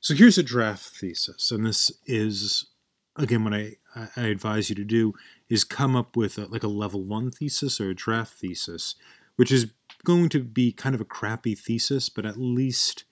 So 0.00 0.14
here's 0.14 0.38
a 0.38 0.42
draft 0.42 0.88
thesis, 0.96 1.52
and 1.52 1.64
this 1.64 1.92
is 2.04 2.66
again 3.14 3.44
what 3.44 3.54
I, 3.54 3.76
I 4.16 4.26
advise 4.26 4.68
you 4.68 4.74
to 4.74 4.84
do 4.84 5.14
is 5.48 5.64
come 5.64 5.94
up 5.94 6.16
with 6.16 6.38
a, 6.38 6.46
like 6.46 6.62
a 6.62 6.68
level 6.68 7.04
one 7.04 7.30
thesis 7.30 7.80
or 7.80 7.90
a 7.90 7.94
draft 7.94 8.34
thesis, 8.34 8.94
which 9.36 9.52
is 9.52 9.66
going 10.04 10.28
to 10.28 10.40
be 10.40 10.72
kind 10.72 10.94
of 10.94 11.00
a 11.00 11.04
crappy 11.04 11.54
thesis, 11.54 12.08
but 12.08 12.26
at 12.26 12.36
least 12.36 13.04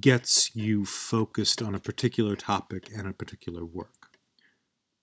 gets 0.00 0.54
you 0.54 0.84
focused 0.84 1.60
on 1.62 1.74
a 1.74 1.80
particular 1.80 2.36
topic 2.36 2.88
and 2.96 3.06
a 3.06 3.12
particular 3.12 3.64
work. 3.64 4.18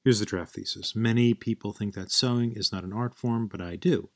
Here's 0.03 0.19
the 0.19 0.25
draft 0.25 0.55
thesis. 0.55 0.95
Many 0.95 1.33
people 1.33 1.73
think 1.73 1.93
that 1.93 2.11
sewing 2.11 2.53
is 2.53 2.71
not 2.71 2.83
an 2.83 2.93
art 2.93 3.13
form, 3.13 3.47
but 3.47 3.61
I 3.61 3.75
do. 3.75 4.09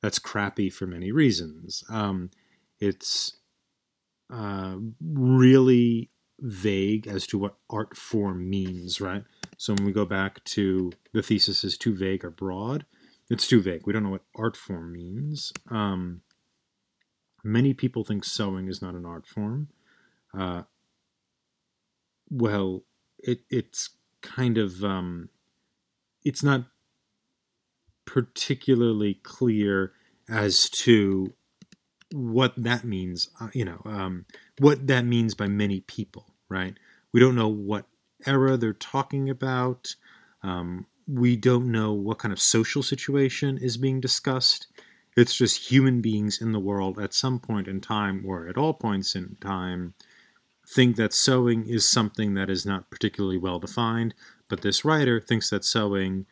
That's 0.00 0.18
crappy 0.18 0.70
for 0.70 0.86
many 0.86 1.12
reasons. 1.12 1.84
Um, 1.90 2.30
it's 2.80 3.36
uh, 4.32 4.76
really 5.02 6.10
vague 6.40 7.06
as 7.06 7.26
to 7.28 7.38
what 7.38 7.56
art 7.70 7.96
form 7.96 8.48
means, 8.48 9.00
right? 9.00 9.24
So 9.56 9.74
when 9.74 9.84
we 9.84 9.92
go 9.92 10.04
back 10.04 10.42
to 10.44 10.92
the 11.12 11.22
thesis 11.22 11.64
is 11.64 11.76
too 11.76 11.94
vague 11.94 12.24
or 12.24 12.30
broad, 12.30 12.86
it's 13.28 13.46
too 13.46 13.60
vague. 13.60 13.86
We 13.86 13.92
don't 13.92 14.04
know 14.04 14.10
what 14.10 14.24
art 14.36 14.56
form 14.56 14.92
means. 14.92 15.52
Um, 15.70 16.22
many 17.44 17.74
people 17.74 18.04
think 18.04 18.24
sewing 18.24 18.68
is 18.68 18.80
not 18.80 18.94
an 18.94 19.04
art 19.04 19.26
form. 19.26 19.68
Uh, 20.36 20.62
well, 22.30 22.84
it, 23.18 23.40
it's 23.50 23.90
kind 24.22 24.58
of 24.58 24.84
um, 24.84 25.28
it's 26.24 26.42
not 26.42 26.64
particularly 28.04 29.14
clear 29.22 29.92
as 30.28 30.68
to 30.70 31.32
what 32.12 32.54
that 32.56 32.84
means. 32.84 33.28
Uh, 33.40 33.48
you 33.52 33.64
know, 33.64 33.80
um, 33.84 34.24
what 34.58 34.86
that 34.86 35.04
means 35.04 35.34
by 35.34 35.46
many 35.46 35.80
people, 35.80 36.26
right? 36.48 36.76
We 37.12 37.20
don't 37.20 37.36
know 37.36 37.48
what 37.48 37.86
era 38.26 38.56
they're 38.56 38.72
talking 38.72 39.30
about. 39.30 39.94
Um, 40.42 40.86
we 41.06 41.36
don't 41.36 41.72
know 41.72 41.92
what 41.92 42.18
kind 42.18 42.32
of 42.32 42.40
social 42.40 42.82
situation 42.82 43.58
is 43.58 43.76
being 43.76 44.00
discussed. 44.00 44.66
It's 45.16 45.34
just 45.34 45.70
human 45.70 46.00
beings 46.00 46.40
in 46.40 46.52
the 46.52 46.60
world 46.60 46.98
at 46.98 47.14
some 47.14 47.40
point 47.40 47.66
in 47.66 47.80
time, 47.80 48.24
or 48.26 48.46
at 48.46 48.58
all 48.58 48.74
points 48.74 49.14
in 49.14 49.36
time, 49.40 49.94
think 50.68 50.96
that 50.96 51.14
sewing 51.14 51.66
is 51.66 51.88
something 51.88 52.34
that 52.34 52.50
is 52.50 52.66
not 52.66 52.90
particularly 52.90 53.38
well 53.38 53.58
defined, 53.58 54.14
but 54.48 54.60
this 54.60 54.84
writer 54.84 55.18
thinks 55.18 55.50
that 55.50 55.64
sewing, 55.64 56.26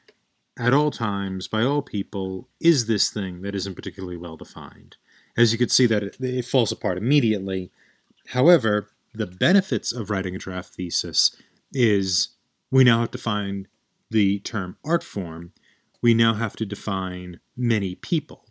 at 0.58 0.74
all 0.74 0.90
times, 0.90 1.48
by 1.48 1.62
all 1.62 1.82
people, 1.82 2.48
is 2.60 2.86
this 2.86 3.10
thing 3.10 3.42
that 3.42 3.54
isn't 3.54 3.74
particularly 3.74 4.16
well 4.16 4.36
defined. 4.36 4.96
As 5.36 5.52
you 5.52 5.58
could 5.58 5.70
see, 5.70 5.86
that 5.86 6.02
it, 6.02 6.16
it 6.20 6.44
falls 6.44 6.72
apart 6.72 6.98
immediately. 6.98 7.70
However, 8.28 8.88
the 9.14 9.26
benefits 9.26 9.92
of 9.92 10.10
writing 10.10 10.34
a 10.34 10.38
draft 10.38 10.74
thesis 10.74 11.34
is 11.72 12.30
we 12.70 12.84
now 12.84 13.00
have 13.00 13.10
to 13.12 13.18
find 13.18 13.68
the 14.10 14.38
term 14.40 14.76
art 14.84 15.02
form, 15.02 15.52
we 16.02 16.14
now 16.14 16.34
have 16.34 16.56
to 16.56 16.66
define 16.66 17.40
many 17.56 17.94
people, 17.94 18.46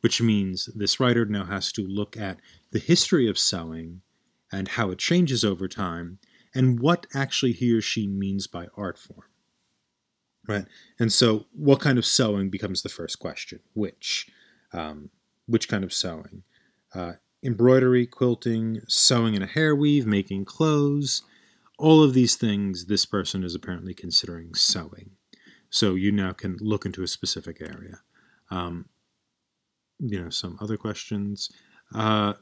which 0.00 0.20
means 0.20 0.68
this 0.74 1.00
writer 1.00 1.24
now 1.24 1.44
has 1.44 1.72
to 1.72 1.86
look 1.86 2.16
at 2.16 2.38
the 2.72 2.78
history 2.78 3.28
of 3.28 3.38
sewing 3.38 4.02
and 4.52 4.68
how 4.68 4.90
it 4.90 4.98
changes 4.98 5.44
over 5.44 5.68
time 5.68 6.18
and 6.54 6.80
what 6.80 7.06
actually 7.14 7.52
he 7.52 7.72
or 7.72 7.80
she 7.80 8.06
means 8.06 8.46
by 8.46 8.66
art 8.76 8.98
form. 8.98 9.28
Right? 10.46 10.64
And 10.98 11.12
so, 11.12 11.46
what 11.52 11.80
kind 11.80 11.98
of 11.98 12.06
sewing 12.06 12.48
becomes 12.48 12.82
the 12.82 12.88
first 12.88 13.18
question? 13.18 13.60
Which? 13.74 14.30
Um, 14.72 15.10
which 15.48 15.68
kind 15.68 15.82
of 15.82 15.92
sewing? 15.92 16.42
Uh, 16.94 17.14
embroidery, 17.42 18.06
quilting, 18.06 18.80
sewing 18.86 19.34
in 19.34 19.42
a 19.42 19.46
hair 19.46 19.74
weave, 19.74 20.06
making 20.06 20.44
clothes. 20.44 21.22
All 21.78 22.02
of 22.02 22.14
these 22.14 22.36
things, 22.36 22.86
this 22.86 23.04
person 23.04 23.44
is 23.44 23.54
apparently 23.54 23.94
considering 23.94 24.54
sewing. 24.54 25.10
So 25.70 25.94
you 25.94 26.12
now 26.12 26.32
can 26.32 26.56
look 26.60 26.86
into 26.86 27.02
a 27.02 27.08
specific 27.08 27.60
area. 27.60 28.00
Um, 28.50 28.86
you 29.98 30.20
know, 30.22 30.30
some 30.30 30.56
other 30.60 30.76
questions. 30.76 31.50
Uh, 31.94 32.34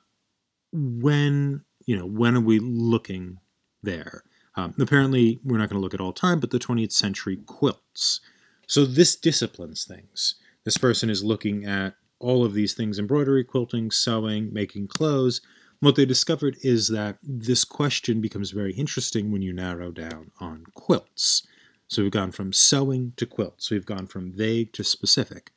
when 0.73 1.65
you 1.87 1.97
know, 1.97 2.07
when 2.07 2.37
are 2.37 2.41
we 2.41 2.59
looking 2.59 3.39
there? 3.83 4.25
Um, 4.57 4.75
apparently, 4.81 5.39
we're 5.45 5.59
not 5.59 5.69
going 5.69 5.79
to 5.79 5.83
look 5.83 5.95
at 5.95 6.01
all 6.01 6.13
time, 6.13 6.41
but 6.41 6.51
the 6.51 6.59
20th 6.59 6.93
century 6.93 7.37
quilts. 7.47 8.21
So 8.67 8.85
this 8.85 9.15
disciplines 9.15 9.85
things. 9.85 10.37
This 10.65 10.79
person 10.79 11.11
is 11.11 11.23
looking 11.23 11.65
at 11.65 11.95
all 12.19 12.45
of 12.45 12.55
these 12.55 12.75
things 12.75 12.99
embroidery, 12.99 13.45
quilting, 13.45 13.91
sewing, 13.91 14.53
making 14.53 14.89
clothes. 14.89 15.41
What 15.81 15.97
they 15.97 16.07
discovered 16.07 16.57
is 16.63 16.89
that 16.89 17.19
this 17.23 17.65
question 17.65 18.21
becomes 18.21 18.51
very 18.51 18.73
interesting 18.75 19.31
when 19.31 19.43
you 19.43 19.53
narrow 19.53 19.91
down 19.91 20.31
on 20.41 20.65
quilts. 20.75 21.47
So 21.89 22.03
we've 22.03 22.11
gone 22.11 22.33
from 22.33 22.53
sewing 22.53 23.13
to 23.17 23.27
quilts. 23.27 23.71
We've 23.71 23.87
gone 23.87 24.07
from 24.07 24.33
vague 24.33 24.73
to 24.73 24.85
specific. 24.85 25.53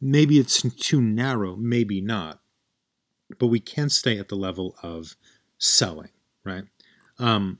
Maybe 0.00 0.38
it's 0.38 0.62
too 0.76 1.00
narrow, 1.00 1.56
maybe 1.56 2.00
not. 2.00 2.40
But 3.38 3.48
we 3.48 3.60
can 3.60 3.90
stay 3.90 4.18
at 4.18 4.28
the 4.28 4.36
level 4.36 4.74
of 4.82 5.16
sewing, 5.58 6.10
right? 6.44 6.64
Um, 7.18 7.58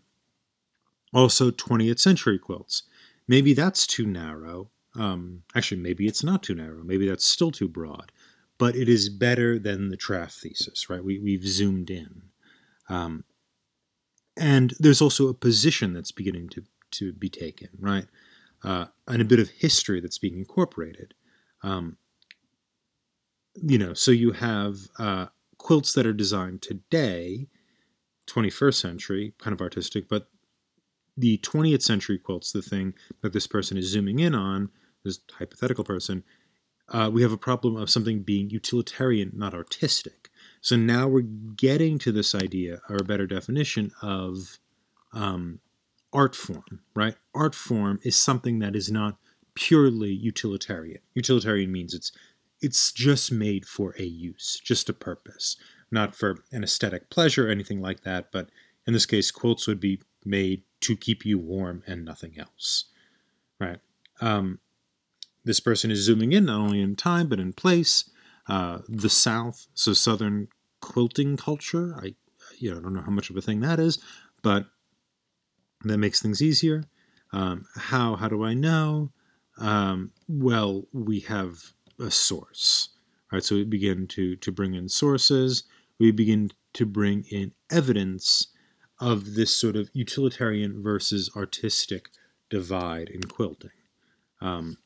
also, 1.13 1.51
20th 1.51 1.99
century 1.99 2.39
quilts. 2.39 2.85
Maybe 3.27 3.53
that's 3.53 3.87
too 3.87 4.07
narrow. 4.07 4.71
Um, 4.95 5.43
actually, 5.55 5.81
maybe 5.81 6.07
it's 6.07 6.25
not 6.25 6.43
too 6.43 6.55
narrow. 6.55 6.83
Maybe 6.83 7.09
that's 7.09 7.25
still 7.25 7.51
too 7.51 7.69
broad. 7.69 8.11
But 8.59 8.75
it 8.77 8.89
is 8.89 9.09
better 9.09 9.59
than 9.59 9.89
the 9.89 9.97
draft 9.97 10.35
thesis, 10.41 10.91
right? 10.91 11.05
We, 11.05 11.19
we've 11.19 11.47
zoomed 11.47 11.91
in. 11.91 12.23
Um, 12.89 13.25
and 14.37 14.75
there's 14.79 15.01
also 15.01 15.29
a 15.29 15.35
position 15.35 15.93
that's 15.93 16.13
beginning 16.13 16.49
to, 16.51 16.65
to 16.93 17.13
be 17.13 17.29
taken, 17.29 17.69
right? 17.79 18.07
Uh, 18.65 18.87
and 19.07 19.23
a 19.23 19.25
bit 19.25 19.39
of 19.39 19.49
history 19.51 20.01
that's 20.01 20.19
being 20.19 20.39
incorporated. 20.39 21.15
Um, 21.63 21.97
you 23.55 23.79
know, 23.79 23.95
so 23.95 24.11
you 24.11 24.33
have 24.33 24.77
uh, 24.99 25.27
quilts 25.59 25.93
that 25.95 26.07
are 26.07 26.13
designed 26.13 26.63
today, 26.63 27.49
21st 28.29 28.75
century, 28.75 29.35
kind 29.39 29.53
of 29.53 29.61
artistic, 29.61 30.09
but 30.09 30.29
the 31.17 31.39
20th 31.39 31.83
century 31.83 32.19
quilts, 32.19 32.53
the 32.53 32.63
thing 32.63 32.95
that 33.23 33.33
this 33.33 33.47
person 33.47 33.77
is 33.77 33.87
zooming 33.87 34.21
in 34.21 34.35
on, 34.35 34.71
this 35.05 35.21
hypothetical 35.37 35.85
person, 35.85 36.23
uh, 36.91 37.11
we 37.13 37.23
have 37.23 37.33
a 37.33 37.39
problem 37.39 37.77
of 37.77 37.91
something 37.91 38.23
being 38.23 38.51
utilitarian, 38.51 39.33
not 39.35 39.55
artistic. 39.55 40.31
So 40.61 40.77
now 40.77 41.07
we're 41.07 41.21
getting 41.23 41.99
to 42.01 42.13
this 42.13 42.35
idea, 42.35 42.81
or 42.89 42.97
a 42.97 43.05
better 43.05 43.27
definition 43.27 43.93
of 44.03 44.59
um, 45.13 45.61
art 46.13 46.35
form, 46.35 46.81
right? 46.95 47.15
Art 47.35 47.55
form 47.55 48.01
is 48.03 48.17
something 48.17 48.59
that 48.61 48.75
is 48.75 48.91
not 48.91 49.19
purely 49.55 50.11
utilitarian. 50.11 51.01
Utilitarian 51.15 51.73
means 51.73 51.95
it's 51.95 52.13
it's 52.61 52.91
just 52.91 53.31
made 53.31 53.65
for 53.67 53.95
a 53.99 54.05
use, 54.05 54.61
just 54.65 54.89
a 54.89 54.93
purpose, 54.93 55.57
not 55.93 56.17
for 56.17 56.43
an 56.51 56.65
aesthetic 56.65 57.09
pleasure 57.09 57.47
or 57.47 57.51
anything 57.51 57.81
like 57.81 58.01
that. 58.03 58.33
But 58.33 58.51
in 58.85 58.95
this 58.95 59.07
case, 59.07 59.31
quilts 59.31 59.69
would 59.69 59.79
be 59.79 60.01
made 60.25 60.63
to 60.81 60.97
keep 60.97 61.25
you 61.25 61.39
warm 61.39 61.85
and 61.87 62.05
nothing 62.05 62.37
else, 62.37 62.87
right? 63.61 63.79
Um, 64.21 64.59
this 65.49 65.61
person 65.61 65.91
is 65.91 66.01
zooming 66.01 66.33
in 66.33 66.45
not 66.45 66.61
only 66.61 66.83
in 66.83 66.95
time 66.95 67.27
but 67.27 67.41
in 67.41 67.55
place. 67.55 68.09
Uh, 68.49 68.79
the 68.89 69.11
South, 69.11 69.67
so 69.75 69.93
Southern 69.93 70.49
quilting 70.81 71.37
culture. 71.37 71.95
I, 71.97 72.15
you 72.59 72.71
know, 72.71 72.79
I 72.79 72.81
don't 72.83 72.95
know 72.95 73.03
how 73.03 73.11
much 73.11 73.31
of 73.31 73.37
a 73.37 73.41
thing 73.41 73.61
that 73.61 73.81
is, 73.81 73.99
but 74.43 74.67
that 75.85 75.99
makes 75.99 76.21
things 76.21 76.43
easier. 76.43 76.85
Um, 77.33 77.67
how? 77.75 78.17
How 78.17 78.29
do 78.29 78.45
I 78.45 78.55
know? 78.55 79.11
Um, 79.59 80.13
well, 80.29 80.85
we 80.93 81.21
have 81.21 81.59
a 81.99 82.11
source, 82.11 82.91
right? 83.33 83.45
So 83.45 83.55
we 83.55 83.65
begin 83.65 84.07
to 84.09 84.37
to 84.37 84.53
bring 84.53 84.75
in 84.75 84.89
sources. 84.89 85.65
We 85.99 86.11
begin 86.11 86.51
to 86.75 86.87
bring 86.87 87.25
in 87.31 87.53
evidence 87.71 88.49
of 89.01 89.35
this 89.35 89.55
sort 89.57 89.77
of 89.77 89.91
utilitarian 89.93 90.83
versus 90.83 91.31
artistic 91.35 92.09
divide 92.51 93.09
in 93.09 93.25
quilting. 93.25 93.71
Um, 94.41 94.77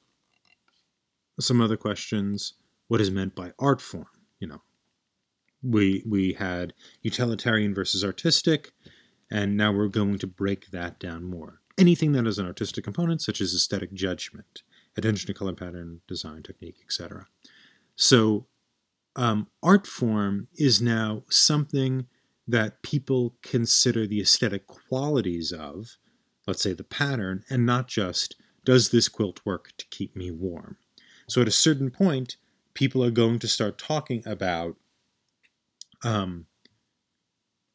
some 1.40 1.60
other 1.60 1.76
questions: 1.76 2.54
What 2.88 3.00
is 3.00 3.10
meant 3.10 3.34
by 3.34 3.52
art 3.58 3.80
form? 3.80 4.06
You 4.40 4.48
know, 4.48 4.62
we 5.62 6.02
we 6.06 6.32
had 6.34 6.74
utilitarian 7.02 7.74
versus 7.74 8.04
artistic, 8.04 8.72
and 9.30 9.56
now 9.56 9.72
we're 9.72 9.88
going 9.88 10.18
to 10.18 10.26
break 10.26 10.70
that 10.70 10.98
down 10.98 11.24
more. 11.24 11.60
Anything 11.78 12.12
that 12.12 12.26
has 12.26 12.38
an 12.38 12.46
artistic 12.46 12.84
component, 12.84 13.22
such 13.22 13.40
as 13.40 13.54
aesthetic 13.54 13.92
judgment, 13.94 14.62
attention 14.96 15.26
to 15.26 15.34
color 15.34 15.54
pattern, 15.54 16.00
design 16.06 16.42
technique, 16.42 16.76
etc. 16.84 17.26
So, 17.96 18.46
um, 19.16 19.48
art 19.62 19.86
form 19.86 20.48
is 20.56 20.82
now 20.82 21.24
something 21.30 22.06
that 22.46 22.82
people 22.82 23.36
consider 23.42 24.06
the 24.06 24.20
aesthetic 24.20 24.66
qualities 24.66 25.52
of, 25.52 25.96
let's 26.46 26.62
say 26.62 26.72
the 26.72 26.84
pattern, 26.84 27.44
and 27.48 27.64
not 27.64 27.88
just 27.88 28.36
does 28.64 28.90
this 28.90 29.08
quilt 29.08 29.40
work 29.44 29.72
to 29.78 29.86
keep 29.90 30.16
me 30.16 30.30
warm. 30.30 30.76
So, 31.32 31.40
at 31.40 31.48
a 31.48 31.50
certain 31.50 31.90
point, 31.90 32.36
people 32.74 33.02
are 33.02 33.10
going 33.10 33.38
to 33.38 33.48
start 33.48 33.78
talking 33.78 34.22
about 34.26 34.76
um, 36.04 36.44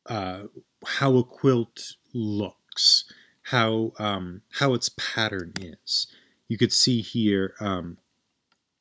uh, 0.06 0.44
how 0.86 1.18
a 1.18 1.24
quilt 1.24 1.96
looks, 2.14 3.12
how 3.42 3.94
um, 3.98 4.44
how 4.60 4.76
its 4.76 4.92
pattern 4.96 5.54
is. 5.60 6.06
You 6.48 6.60
could 6.60 6.72
see 6.72 7.02
here 7.02 7.56
um, 7.60 7.98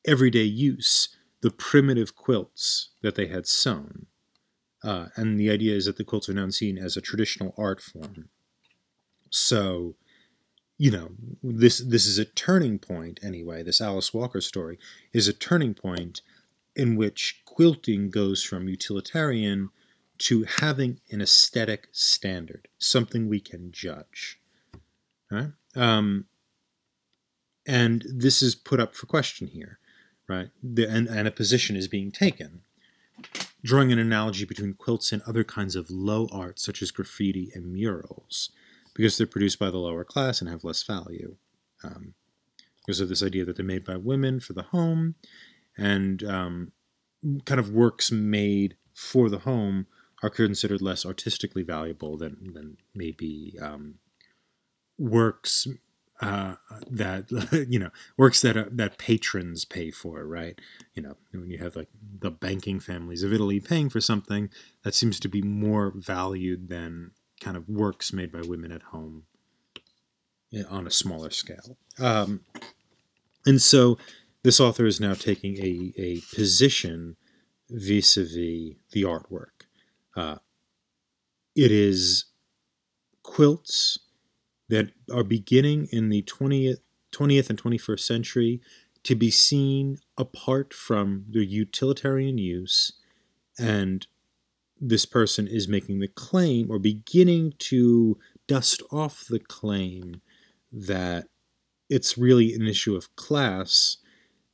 everyday 0.07 0.43
use, 0.43 1.09
the 1.41 1.51
primitive 1.51 2.15
quilts 2.15 2.91
that 3.01 3.15
they 3.15 3.29
had 3.29 3.47
sewn. 3.47 4.05
Uh, 4.85 5.07
and 5.17 5.41
the 5.41 5.49
idea 5.49 5.75
is 5.75 5.87
that 5.87 5.97
the 5.97 6.05
quilts 6.05 6.29
are 6.29 6.35
now 6.35 6.51
seen 6.51 6.77
as 6.77 6.99
a 6.99 7.01
traditional 7.01 7.55
art 7.57 7.81
form. 7.81 8.29
So, 9.31 9.95
you 10.79 10.91
know, 10.91 11.11
this 11.43 11.79
this 11.79 12.07
is 12.07 12.19
a 12.19 12.25
turning 12.25 12.79
point 12.79 13.21
anyway. 13.23 13.63
This 13.63 13.81
Alice 13.81 14.13
Walker 14.13 14.41
story 14.41 14.79
is 15.13 15.27
a 15.27 15.33
turning 15.33 15.75
point 15.75 16.21
in 16.75 16.97
which 16.97 17.41
quilting 17.47 18.11
goes 18.11 18.43
from 18.43 18.69
utilitarian 18.69 19.71
to 20.19 20.45
having 20.45 21.01
an 21.11 21.21
aesthetic 21.21 21.89
standard, 21.93 22.69
something 22.79 23.29
we 23.29 23.41
can 23.41 23.73
judge. 23.73 24.39
Right? 25.31 25.53
Um, 25.75 26.27
and 27.67 28.05
this 28.09 28.43
is 28.43 28.55
put 28.55 28.79
up 28.79 28.95
for 28.95 29.07
question 29.07 29.49
here, 29.49 29.79
right? 30.29 30.51
The, 30.63 30.89
and, 30.89 31.09
and 31.09 31.27
a 31.27 31.33
position 31.33 31.77
is 31.77 31.89
being 31.89 32.13
taken. 32.13 32.63
Drawing 33.65 33.91
an 33.93 33.99
analogy 33.99 34.45
between 34.45 34.75
quilts 34.75 35.11
and 35.11 35.23
other 35.23 35.43
kinds 35.43 35.75
of 35.75 35.91
low 35.91 36.29
art, 36.31 36.61
such 36.61 36.83
as 36.83 36.91
graffiti 36.91 37.51
and 37.55 37.73
murals, 37.73 38.51
because 38.97 39.19
they're 39.19 39.27
produced 39.27 39.59
by 39.59 39.71
the 39.71 39.79
lower 39.79 40.05
class 40.05 40.41
and 40.41 40.51
have 40.51 40.65
less 40.65 40.83
value. 40.83 41.37
Um, 41.85 42.15
because 42.81 43.01
of 43.01 43.09
this 43.09 43.23
idea 43.23 43.45
that 43.45 43.57
they're 43.57 43.67
made 43.67 43.85
by 43.85 43.97
women 43.97 44.39
for 44.39 44.53
the 44.53 44.63
home, 44.63 45.17
and 45.77 46.23
um, 46.23 46.73
kind 47.45 47.59
of 47.59 47.71
works 47.71 48.13
made 48.13 48.77
for 48.95 49.29
the 49.29 49.41
home 49.41 49.87
are 50.23 50.31
considered 50.31 50.81
less 50.81 51.05
artistically 51.05 51.63
valuable 51.63 52.17
than 52.17 52.53
than 52.55 52.77
maybe 52.95 53.55
um, 53.61 53.97
works 54.99 55.67
uh, 56.21 56.55
that 56.91 57.67
you 57.69 57.79
know 57.79 57.91
works 58.17 58.41
that 58.43 58.57
uh, 58.57 58.67
that 58.71 58.99
patrons 58.99 59.65
pay 59.65 59.91
for, 59.91 60.25
right? 60.25 60.59
You 60.95 61.03
know, 61.03 61.17
when 61.33 61.51
you 61.51 61.59
have 61.59 61.77
like 61.77 61.89
the 62.21 62.31
banking 62.31 62.81
families 62.81 63.23
of 63.23 63.33
Italy 63.33 63.61
paying 63.61 63.91
for 63.91 64.01
something 64.01 64.49
that 64.83 64.95
seems 64.95 65.21
to 65.21 65.29
be 65.29 65.43
more 65.43 65.93
valued 65.95 66.69
than 66.69 67.11
kind 67.41 67.57
of 67.57 67.69
works 67.69 68.13
made 68.13 68.33
by 68.33 68.41
women 68.43 68.73
at 68.73 68.83
home 68.83 69.25
on 70.71 70.87
a 70.87 70.91
smaller 70.91 71.31
scale. 71.31 71.77
Um, 71.99 72.41
and 73.45 73.61
so 73.61 73.99
this 74.43 74.61
author 74.61 74.87
is 74.87 75.01
now 75.01 75.15
taking 75.15 75.57
a, 75.59 75.93
a 75.97 76.21
position 76.35 77.17
vis-a-vis 77.71 78.77
the 78.93 79.03
artwork. 79.03 79.67
Uh, 80.17 80.37
it 81.55 81.73
is 81.73 82.27
quilts 83.23 83.99
that 84.69 84.91
are 85.13 85.25
beginning 85.25 85.89
in 85.93 86.09
the 86.09 86.23
20th, 86.23 86.79
20th 87.13 87.51
and 87.51 87.63
21st 87.63 88.01
century 88.01 88.61
to 89.03 89.15
be 89.15 89.31
seen 89.31 89.99
apart 90.19 90.75
from 90.75 91.25
their 91.29 91.43
utilitarian 91.43 92.39
use 92.39 92.93
and 93.59 94.07
this 94.81 95.07
person 95.07 95.47
is 95.47 95.69
making 95.69 96.01
the 96.01 96.09
claim 96.09 96.71
or 96.71 96.79
beginning 96.79 97.55
to 97.59 98.19
dust 98.47 98.83
off 98.93 99.27
the 99.29 99.39
claim 99.39 100.21
that 100.73 101.29
it's 101.89 102.19
really 102.19 102.53
an 102.55 102.67
issue 102.67 102.95
of 102.95 103.15
class 103.17 103.99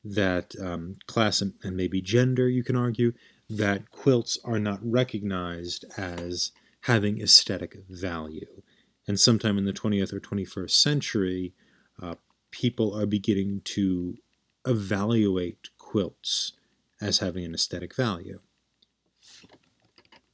that 0.04 0.54
um, 0.60 0.96
class 1.06 1.40
and, 1.40 1.54
and 1.62 1.76
maybe 1.76 2.00
gender, 2.00 2.48
you 2.48 2.64
can 2.64 2.76
argue, 2.76 3.12
that 3.48 3.90
quilts 3.90 4.38
are 4.44 4.58
not 4.58 4.80
recognized 4.82 5.84
as 5.96 6.52
having 6.82 7.20
aesthetic 7.20 7.78
value. 7.88 8.62
And 9.06 9.18
sometime 9.18 9.58
in 9.58 9.64
the 9.64 9.72
20th 9.72 10.12
or 10.12 10.20
21st 10.20 10.70
century, 10.70 11.54
uh, 12.00 12.16
people 12.50 12.96
are 12.96 13.06
beginning 13.06 13.62
to 13.64 14.16
evaluate 14.66 15.70
quilts 15.78 16.52
as 17.00 17.18
having 17.18 17.44
an 17.44 17.54
aesthetic 17.54 17.94
value. 17.94 18.40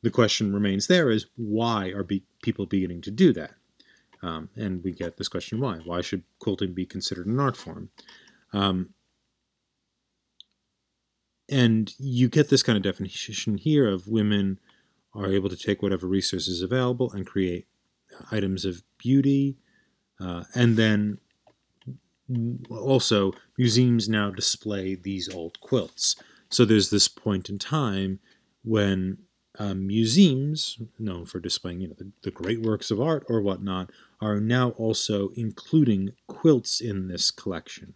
The 0.02 0.10
question 0.10 0.52
remains 0.52 0.86
there 0.86 1.10
is 1.10 1.26
why 1.36 1.88
are 1.88 2.04
be- 2.04 2.24
people 2.42 2.66
beginning 2.66 3.02
to 3.02 3.10
do 3.10 3.32
that? 3.32 3.52
Um, 4.22 4.48
and 4.56 4.82
we 4.82 4.92
get 4.92 5.16
this 5.16 5.28
question 5.28 5.60
why? 5.60 5.78
Why 5.84 6.00
should 6.00 6.24
quilting 6.38 6.74
be 6.74 6.86
considered 6.86 7.26
an 7.26 7.40
art 7.40 7.56
form? 7.56 7.90
Um, 8.52 8.90
and 11.48 11.92
you 11.98 12.28
get 12.28 12.48
this 12.48 12.62
kind 12.62 12.76
of 12.76 12.82
definition 12.82 13.56
here 13.56 13.88
of 13.88 14.08
women 14.08 14.58
are 15.14 15.32
able 15.32 15.48
to 15.48 15.56
take 15.56 15.82
whatever 15.82 16.06
resources 16.06 16.62
available 16.62 17.10
and 17.12 17.26
create 17.26 17.66
items 18.30 18.64
of 18.64 18.82
beauty. 18.98 19.56
Uh, 20.20 20.44
and 20.54 20.76
then 20.76 21.18
also, 22.70 23.32
museums 23.56 24.08
now 24.08 24.30
display 24.30 24.94
these 24.94 25.32
old 25.32 25.58
quilts. 25.60 26.16
So 26.50 26.64
there's 26.64 26.90
this 26.90 27.08
point 27.08 27.48
in 27.48 27.58
time 27.58 28.20
when 28.62 29.18
um, 29.58 29.86
museums, 29.86 30.78
known 30.98 31.26
for 31.26 31.40
displaying 31.40 31.80
you 31.80 31.88
know, 31.88 31.94
the, 31.98 32.10
the 32.22 32.30
great 32.30 32.62
works 32.62 32.90
of 32.90 33.00
art 33.00 33.24
or 33.28 33.40
whatnot, 33.40 33.90
are 34.20 34.40
now 34.40 34.70
also 34.70 35.30
including 35.36 36.12
quilts 36.26 36.80
in 36.80 37.08
this 37.08 37.30
collection. 37.30 37.94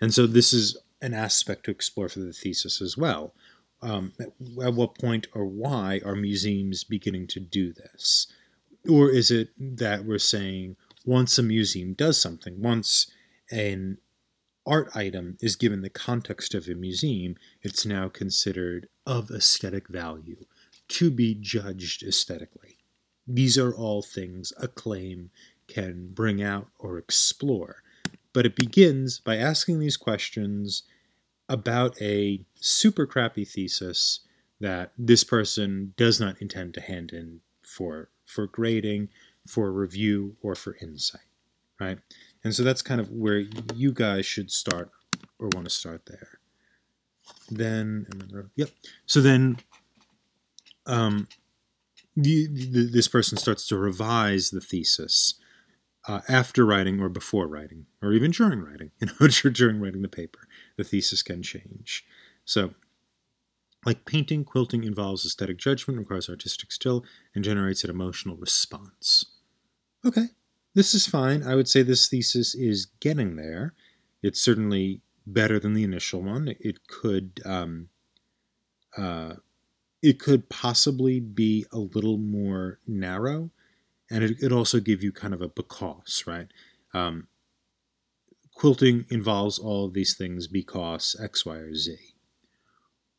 And 0.00 0.12
so 0.12 0.26
this 0.26 0.52
is 0.52 0.76
an 1.00 1.14
aspect 1.14 1.64
to 1.64 1.70
explore 1.70 2.08
for 2.08 2.20
the 2.20 2.32
thesis 2.32 2.80
as 2.80 2.96
well. 2.96 3.34
Um, 3.82 4.12
at, 4.20 4.28
at 4.64 4.74
what 4.74 4.98
point 4.98 5.26
or 5.34 5.44
why 5.44 6.00
are 6.04 6.14
museums 6.14 6.84
beginning 6.84 7.26
to 7.28 7.40
do 7.40 7.72
this? 7.72 8.28
Or 8.88 9.10
is 9.10 9.30
it 9.30 9.50
that 9.58 10.04
we're 10.04 10.18
saying 10.18 10.76
once 11.04 11.38
a 11.38 11.42
museum 11.42 11.94
does 11.94 12.20
something, 12.20 12.62
once 12.62 13.10
an 13.50 13.98
art 14.64 14.90
item 14.94 15.36
is 15.40 15.56
given 15.56 15.82
the 15.82 15.90
context 15.90 16.54
of 16.54 16.68
a 16.68 16.74
museum, 16.74 17.36
it's 17.62 17.84
now 17.84 18.08
considered 18.08 18.88
of 19.06 19.30
aesthetic 19.30 19.88
value, 19.88 20.44
to 20.88 21.10
be 21.10 21.34
judged 21.34 22.02
aesthetically. 22.02 22.78
These 23.26 23.56
are 23.58 23.74
all 23.74 24.02
things 24.02 24.52
a 24.58 24.68
claim 24.68 25.30
can 25.68 26.08
bring 26.12 26.42
out 26.42 26.68
or 26.78 26.98
explore. 26.98 27.82
But 28.32 28.46
it 28.46 28.56
begins 28.56 29.20
by 29.20 29.36
asking 29.36 29.78
these 29.78 29.96
questions 29.96 30.82
about 31.48 32.00
a 32.00 32.44
super 32.56 33.06
crappy 33.06 33.44
thesis 33.44 34.20
that 34.60 34.92
this 34.96 35.24
person 35.24 35.92
does 35.96 36.20
not 36.20 36.40
intend 36.40 36.74
to 36.74 36.80
hand 36.80 37.12
in 37.12 37.40
for 37.62 38.08
for 38.24 38.46
grading, 38.46 39.08
for 39.46 39.70
review, 39.70 40.36
or 40.40 40.54
for 40.54 40.76
insight, 40.80 41.20
right? 41.78 41.98
And 42.44 42.54
so 42.54 42.62
that's 42.62 42.82
kind 42.82 43.00
of 43.00 43.10
where 43.10 43.44
you 43.74 43.92
guys 43.92 44.24
should 44.24 44.50
start 44.50 44.90
or 45.38 45.48
want 45.52 45.64
to 45.64 45.70
start 45.70 46.06
there. 46.06 46.38
Then, 47.50 48.06
yep. 48.56 48.70
So 49.06 49.20
then, 49.20 49.58
um, 50.86 51.28
the, 52.16 52.46
the, 52.46 52.90
this 52.92 53.08
person 53.08 53.38
starts 53.38 53.66
to 53.68 53.76
revise 53.76 54.50
the 54.50 54.60
thesis 54.60 55.34
uh, 56.08 56.20
after 56.28 56.64
writing 56.64 57.00
or 57.00 57.08
before 57.08 57.46
writing, 57.46 57.86
or 58.02 58.12
even 58.12 58.30
during 58.30 58.60
writing, 58.60 58.90
you 59.00 59.08
know, 59.20 59.28
during 59.50 59.80
writing 59.80 60.02
the 60.02 60.08
paper. 60.08 60.40
The 60.76 60.84
thesis 60.84 61.22
can 61.22 61.42
change. 61.42 62.04
So, 62.44 62.74
like 63.84 64.04
painting, 64.04 64.44
quilting 64.44 64.84
involves 64.84 65.24
aesthetic 65.24 65.56
judgment, 65.56 65.98
requires 65.98 66.28
artistic 66.28 66.70
skill, 66.72 67.04
and 67.34 67.44
generates 67.44 67.82
an 67.84 67.90
emotional 67.90 68.36
response. 68.36 69.26
Okay, 70.04 70.26
this 70.74 70.94
is 70.94 71.06
fine. 71.06 71.42
I 71.42 71.54
would 71.54 71.68
say 71.68 71.82
this 71.82 72.08
thesis 72.08 72.54
is 72.54 72.86
getting 73.00 73.36
there. 73.36 73.74
It's 74.22 74.40
certainly 74.40 75.00
better 75.26 75.58
than 75.58 75.74
the 75.74 75.84
initial 75.84 76.22
one. 76.22 76.54
It 76.60 76.86
could, 76.86 77.40
um, 77.44 77.88
uh, 78.96 79.34
it 80.02 80.18
could 80.18 80.48
possibly 80.48 81.20
be 81.20 81.64
a 81.72 81.78
little 81.78 82.18
more 82.18 82.80
narrow 82.86 83.50
and 84.12 84.22
it, 84.22 84.42
it 84.42 84.52
also 84.52 84.78
give 84.78 85.02
you 85.02 85.10
kind 85.10 85.32
of 85.32 85.40
a 85.40 85.48
because, 85.48 86.26
right? 86.26 86.48
Um, 86.92 87.28
quilting 88.54 89.06
involves 89.08 89.58
all 89.58 89.86
of 89.86 89.94
these 89.94 90.14
things 90.14 90.46
because 90.46 91.16
X, 91.20 91.46
Y, 91.46 91.56
or 91.56 91.74
Z. 91.74 91.96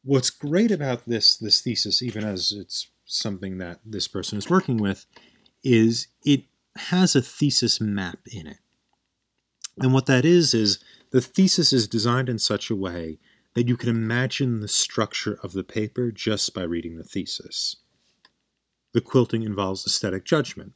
What's 0.04 0.30
great 0.30 0.70
about 0.70 1.08
this 1.08 1.36
this 1.36 1.62
thesis, 1.62 2.04
even 2.04 2.24
as 2.24 2.52
it's 2.52 2.90
something 3.06 3.58
that 3.58 3.80
this 3.84 4.08
person 4.08 4.38
is 4.38 4.50
working 4.50 4.78
with, 4.78 5.06
is 5.64 6.08
it 6.24 6.44
has 6.76 7.16
a 7.16 7.22
thesis 7.22 7.82
map 7.82 8.20
in 8.32 8.46
it. 8.46 8.58
And 9.80 9.94
what 9.94 10.06
that 10.06 10.26
is 10.26 10.54
is 10.54 10.84
the 11.12 11.22
thesis 11.22 11.74
is 11.74 11.88
designed 11.88 12.30
in 12.30 12.38
such 12.38 12.70
a 12.70 12.76
way 12.76 13.18
that 13.54 13.68
you 13.68 13.78
can 13.78 13.90
imagine 13.90 14.60
the 14.60 14.68
structure 14.68 15.38
of 15.44 15.54
the 15.54 15.64
paper 15.64 16.12
just 16.12 16.54
by 16.54 16.64
reading 16.64 16.98
the 16.98 17.04
thesis. 17.04 17.76
The 18.94 19.02
quilting 19.02 19.44
involves 19.44 19.86
aesthetic 19.86 20.26
judgment 20.26 20.74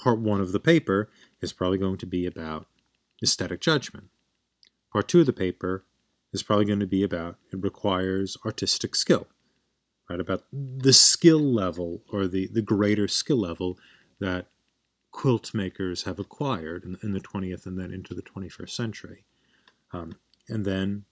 part 0.00 0.18
one 0.18 0.40
of 0.40 0.52
the 0.52 0.60
paper 0.60 1.10
is 1.40 1.52
probably 1.52 1.78
going 1.78 1.98
to 1.98 2.06
be 2.06 2.26
about 2.26 2.66
aesthetic 3.22 3.60
judgment. 3.60 4.08
Part 4.92 5.08
two 5.08 5.20
of 5.20 5.26
the 5.26 5.32
paper 5.32 5.84
is 6.32 6.42
probably 6.42 6.64
going 6.64 6.80
to 6.80 6.86
be 6.86 7.02
about 7.02 7.36
it 7.52 7.62
requires 7.62 8.36
artistic 8.44 8.94
skill, 8.94 9.26
right? 10.08 10.20
About 10.20 10.44
the 10.52 10.92
skill 10.92 11.40
level 11.40 12.02
or 12.10 12.26
the, 12.26 12.48
the 12.48 12.62
greater 12.62 13.08
skill 13.08 13.38
level 13.38 13.78
that 14.20 14.46
quilt 15.10 15.52
makers 15.52 16.04
have 16.04 16.18
acquired 16.18 16.84
in, 16.84 16.96
in 17.02 17.12
the 17.12 17.20
20th 17.20 17.66
and 17.66 17.78
then 17.78 17.92
into 17.92 18.14
the 18.14 18.22
21st 18.22 18.70
century. 18.70 19.24
Um, 19.92 20.16
and 20.48 20.64
then 20.64 21.04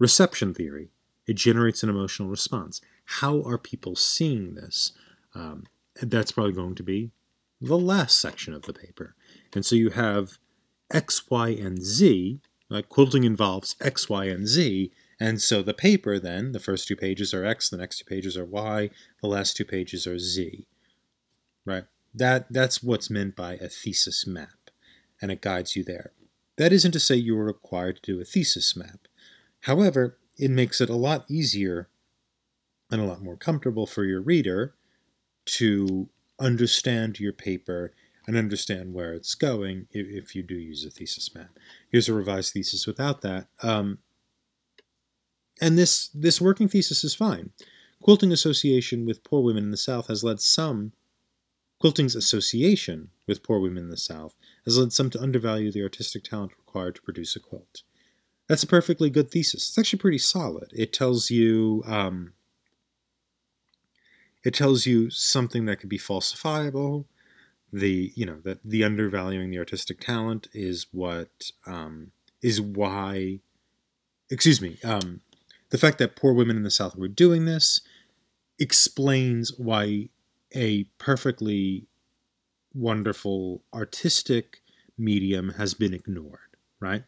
reception 0.00 0.52
theory. 0.52 0.90
It 1.28 1.34
generates 1.34 1.84
an 1.84 1.88
emotional 1.88 2.28
response. 2.28 2.80
How 3.04 3.42
are 3.42 3.58
people 3.58 3.94
seeing 3.94 4.54
this? 4.54 4.92
Um, 5.32 5.66
that's 6.02 6.32
probably 6.32 6.54
going 6.54 6.74
to 6.74 6.82
be 6.82 7.12
the 7.60 7.78
last 7.78 8.20
section 8.20 8.52
of 8.54 8.62
the 8.62 8.72
paper. 8.72 9.14
And 9.54 9.64
so 9.64 9.76
you 9.76 9.90
have 9.90 10.38
X, 10.90 11.30
Y, 11.30 11.50
and 11.50 11.80
Z. 11.80 12.40
Like 12.68 12.88
quilting 12.88 13.24
involves 13.24 13.76
X, 13.80 14.08
Y, 14.08 14.24
and 14.24 14.48
Z. 14.48 14.90
And 15.20 15.40
so 15.40 15.62
the 15.62 15.74
paper 15.74 16.18
then, 16.18 16.52
the 16.52 16.60
first 16.60 16.88
two 16.88 16.96
pages 16.96 17.34
are 17.34 17.44
X, 17.44 17.68
the 17.68 17.76
next 17.76 17.98
two 17.98 18.04
pages 18.04 18.36
are 18.36 18.44
Y, 18.44 18.90
the 19.20 19.28
last 19.28 19.56
two 19.56 19.64
pages 19.64 20.06
are 20.06 20.18
Z. 20.18 20.66
Right? 21.66 21.84
That 22.14 22.46
that's 22.50 22.82
what's 22.82 23.10
meant 23.10 23.36
by 23.36 23.54
a 23.54 23.68
thesis 23.68 24.26
map, 24.26 24.70
and 25.20 25.30
it 25.30 25.42
guides 25.42 25.76
you 25.76 25.84
there. 25.84 26.12
That 26.56 26.72
isn't 26.72 26.92
to 26.92 27.00
say 27.00 27.16
you 27.16 27.38
are 27.38 27.44
required 27.44 27.96
to 27.96 28.12
do 28.14 28.20
a 28.20 28.24
thesis 28.24 28.74
map. 28.74 29.06
However, 29.62 30.18
it 30.38 30.50
makes 30.50 30.80
it 30.80 30.90
a 30.90 30.96
lot 30.96 31.24
easier 31.28 31.88
and 32.90 33.00
a 33.00 33.04
lot 33.04 33.22
more 33.22 33.36
comfortable 33.36 33.86
for 33.86 34.04
your 34.04 34.20
reader 34.20 34.74
to 35.44 36.08
understand 36.38 37.20
your 37.20 37.32
paper 37.32 37.92
and 38.26 38.36
understand 38.36 38.94
where 38.94 39.12
it's 39.12 39.34
going 39.34 39.86
if, 39.90 40.06
if 40.06 40.34
you 40.34 40.42
do 40.42 40.54
use 40.54 40.84
a 40.84 40.90
thesis 40.90 41.34
map. 41.34 41.50
Here's 41.90 42.08
a 42.08 42.14
revised 42.14 42.52
thesis 42.52 42.86
without 42.86 43.22
that. 43.22 43.48
Um, 43.62 43.98
and 45.60 45.76
this 45.76 46.08
this 46.08 46.40
working 46.40 46.68
thesis 46.68 47.04
is 47.04 47.14
fine. 47.14 47.50
Quilting 48.02 48.32
association 48.32 49.04
with 49.04 49.24
poor 49.24 49.42
women 49.42 49.64
in 49.64 49.70
the 49.70 49.76
South 49.76 50.06
has 50.06 50.24
led 50.24 50.40
some 50.40 50.92
quilting's 51.80 52.14
association 52.14 53.10
with 53.26 53.42
poor 53.42 53.58
women 53.58 53.84
in 53.84 53.90
the 53.90 53.96
South 53.96 54.34
has 54.64 54.78
led 54.78 54.92
some 54.92 55.10
to 55.10 55.20
undervalue 55.20 55.70
the 55.70 55.82
artistic 55.82 56.24
talent 56.24 56.52
required 56.56 56.94
to 56.94 57.02
produce 57.02 57.36
a 57.36 57.40
quilt. 57.40 57.82
That's 58.50 58.64
a 58.64 58.66
perfectly 58.66 59.10
good 59.10 59.30
thesis. 59.30 59.68
It's 59.68 59.78
actually 59.78 60.00
pretty 60.00 60.18
solid. 60.18 60.72
It 60.74 60.92
tells 60.92 61.30
you 61.30 61.84
um, 61.86 62.32
it 64.42 64.54
tells 64.54 64.86
you 64.86 65.08
something 65.08 65.66
that 65.66 65.76
could 65.76 65.88
be 65.88 66.00
falsifiable. 66.00 67.04
The 67.72 68.12
you 68.16 68.26
know 68.26 68.38
that 68.42 68.58
the 68.64 68.82
undervaluing 68.82 69.50
the 69.50 69.60
artistic 69.60 70.00
talent 70.00 70.48
is 70.52 70.88
what 70.90 71.52
um, 71.64 72.10
is 72.42 72.60
why. 72.60 73.38
Excuse 74.30 74.60
me. 74.60 74.78
Um, 74.82 75.20
the 75.68 75.78
fact 75.78 75.98
that 75.98 76.16
poor 76.16 76.32
women 76.32 76.56
in 76.56 76.64
the 76.64 76.72
South 76.72 76.96
were 76.96 77.06
doing 77.06 77.44
this 77.44 77.82
explains 78.58 79.56
why 79.58 80.08
a 80.56 80.86
perfectly 80.98 81.86
wonderful 82.74 83.62
artistic 83.72 84.60
medium 84.98 85.50
has 85.50 85.72
been 85.72 85.94
ignored. 85.94 86.56
Right. 86.80 87.04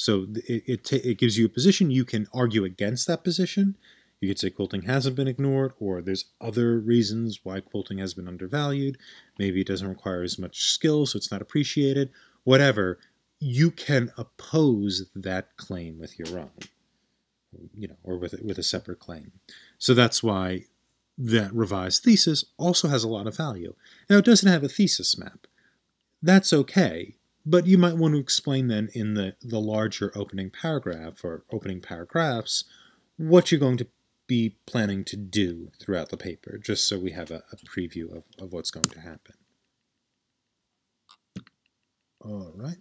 So 0.00 0.26
it, 0.46 0.62
it, 0.66 0.92
it 0.92 1.18
gives 1.18 1.36
you 1.38 1.46
a 1.46 1.48
position. 1.48 1.90
You 1.90 2.04
can 2.04 2.26
argue 2.32 2.64
against 2.64 3.06
that 3.06 3.22
position 3.22 3.76
you 4.20 4.28
could 4.28 4.38
say 4.38 4.50
quilting 4.50 4.82
hasn't 4.82 5.16
been 5.16 5.28
ignored, 5.28 5.72
or 5.80 6.02
there's 6.02 6.26
other 6.40 6.78
reasons 6.78 7.40
why 7.42 7.60
quilting 7.60 7.98
has 7.98 8.12
been 8.12 8.28
undervalued. 8.28 8.98
Maybe 9.38 9.62
it 9.62 9.66
doesn't 9.66 9.88
require 9.88 10.22
as 10.22 10.38
much 10.38 10.64
skill, 10.64 11.06
so 11.06 11.16
it's 11.16 11.30
not 11.30 11.42
appreciated. 11.42 12.10
Whatever. 12.44 12.98
You 13.42 13.70
can 13.70 14.12
oppose 14.18 15.06
that 15.14 15.56
claim 15.56 15.98
with 15.98 16.18
your 16.18 16.38
own. 16.38 16.50
you 17.74 17.88
know, 17.88 17.96
or 18.04 18.18
with 18.18 18.34
with 18.42 18.58
a 18.58 18.62
separate 18.62 18.98
claim. 18.98 19.32
So 19.78 19.94
that's 19.94 20.22
why 20.22 20.66
that 21.16 21.52
revised 21.54 22.02
thesis 22.04 22.44
also 22.58 22.88
has 22.88 23.02
a 23.02 23.08
lot 23.08 23.26
of 23.26 23.36
value. 23.36 23.74
Now 24.10 24.18
it 24.18 24.26
doesn't 24.26 24.50
have 24.50 24.62
a 24.62 24.68
thesis 24.68 25.16
map. 25.16 25.46
That's 26.22 26.52
okay, 26.52 27.16
but 27.44 27.66
you 27.66 27.78
might 27.78 27.96
want 27.96 28.14
to 28.14 28.20
explain 28.20 28.68
then 28.68 28.88
in 28.94 29.14
the 29.14 29.34
the 29.42 29.60
larger 29.60 30.12
opening 30.14 30.50
paragraph 30.50 31.24
or 31.24 31.44
opening 31.52 31.80
paragraphs 31.80 32.64
what 33.16 33.50
you're 33.50 33.60
going 33.60 33.76
to 33.76 33.86
be 34.26 34.56
planning 34.64 35.04
to 35.04 35.16
do 35.16 35.72
throughout 35.80 36.08
the 36.10 36.16
paper, 36.16 36.56
just 36.56 36.86
so 36.86 36.96
we 36.96 37.10
have 37.10 37.32
a, 37.32 37.42
a 37.52 37.56
preview 37.56 38.16
of, 38.16 38.22
of 38.38 38.52
what's 38.52 38.70
going 38.70 38.88
to 38.88 39.00
happen. 39.00 39.34
All 42.20 42.52
right. 42.54 42.76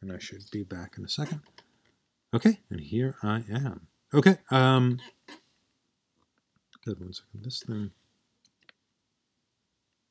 And 0.00 0.10
I 0.10 0.18
should 0.18 0.42
be 0.50 0.62
back 0.62 0.94
in 0.96 1.04
a 1.04 1.08
second. 1.08 1.42
Okay, 2.32 2.60
and 2.70 2.80
here 2.80 3.16
I 3.22 3.44
am. 3.52 3.88
Okay, 4.14 4.38
um, 4.50 5.00
good 6.84 6.98
one 6.98 7.12
second. 7.12 7.44
This 7.44 7.62
thing. 7.62 7.90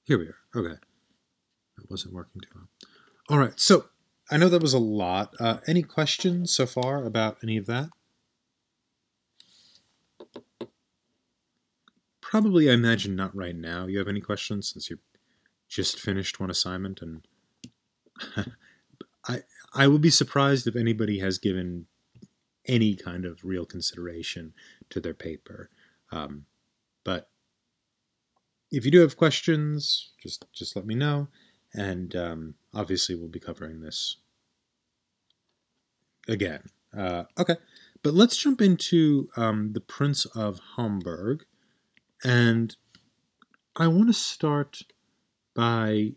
Here 0.04 0.20
we 0.20 0.26
are. 0.26 0.38
Okay. 0.56 0.76
That 1.80 1.90
wasn't 1.90 2.14
working 2.14 2.42
too 2.42 2.50
well. 2.54 2.68
All 3.30 3.38
right, 3.38 3.60
so 3.60 3.86
I 4.32 4.38
know 4.38 4.50
that 4.50 4.62
was 4.62 4.74
a 4.74 4.80
lot. 4.80 5.36
Uh, 5.40 5.58
any 5.68 5.82
questions 5.82 6.52
so 6.52 6.66
far 6.66 7.06
about 7.06 7.38
any 7.44 7.58
of 7.58 7.66
that? 7.68 7.90
Probably, 12.22 12.70
I 12.70 12.74
imagine 12.74 13.16
not 13.16 13.36
right 13.36 13.56
now. 13.56 13.88
You 13.88 13.98
have 13.98 14.08
any 14.08 14.22
questions 14.22 14.70
since 14.70 14.90
you 14.90 15.00
just 15.68 16.00
finished 16.00 16.40
one 16.40 16.52
assignment, 16.52 17.02
and 17.02 17.26
I 19.28 19.44
I 19.74 19.88
would 19.88 20.02
be 20.02 20.10
surprised 20.10 20.68
if 20.68 20.76
anybody 20.76 21.20
has 21.20 21.38
given 21.38 21.88
any 22.68 22.96
kind 22.96 23.26
of 23.26 23.40
real 23.44 23.66
consideration 23.66 24.54
to 24.92 25.00
their 25.00 25.14
paper. 25.14 25.70
Um, 26.12 26.46
but 27.04 27.30
if 28.72 28.86
you 28.86 28.92
do 28.92 29.02
have 29.02 29.18
questions, 29.18 30.12
just 30.22 30.46
just 30.54 30.76
let 30.76 30.86
me 30.86 30.94
know, 30.94 31.30
and 31.74 32.16
um, 32.16 32.56
obviously 32.74 33.16
we'll 33.16 33.28
be 33.28 33.40
covering 33.40 33.82
this 33.82 34.18
again. 36.28 36.64
Uh, 36.96 37.24
okay, 37.38 37.58
but 38.04 38.14
let's 38.14 38.38
jump 38.38 38.62
into 38.62 39.30
um, 39.36 39.74
the 39.74 39.82
Prince 39.82 40.26
of 40.26 40.60
Homburg, 40.76 41.46
and 42.24 42.76
I 43.76 43.88
want 43.88 44.08
to 44.08 44.14
start 44.14 44.82
by 45.56 46.14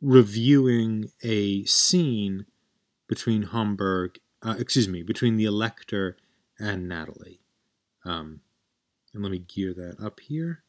reviewing 0.00 1.10
a 1.22 1.64
scene 1.64 2.46
between 3.08 3.42
Homburg, 3.42 4.18
uh, 4.42 4.54
excuse 4.58 4.88
me, 4.88 5.02
between 5.02 5.36
the 5.36 5.44
Elector 5.44 6.16
and 6.58 6.88
Natalie. 6.88 7.40
Um, 8.04 8.40
and 9.12 9.22
let 9.22 9.32
me 9.32 9.38
gear 9.38 9.74
that 9.74 9.96
up 10.04 10.20
here. 10.20 10.62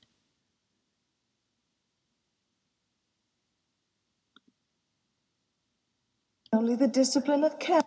Only 6.52 6.76
the 6.76 6.88
discipline 6.88 7.44
of 7.44 7.60
care. 7.60 7.82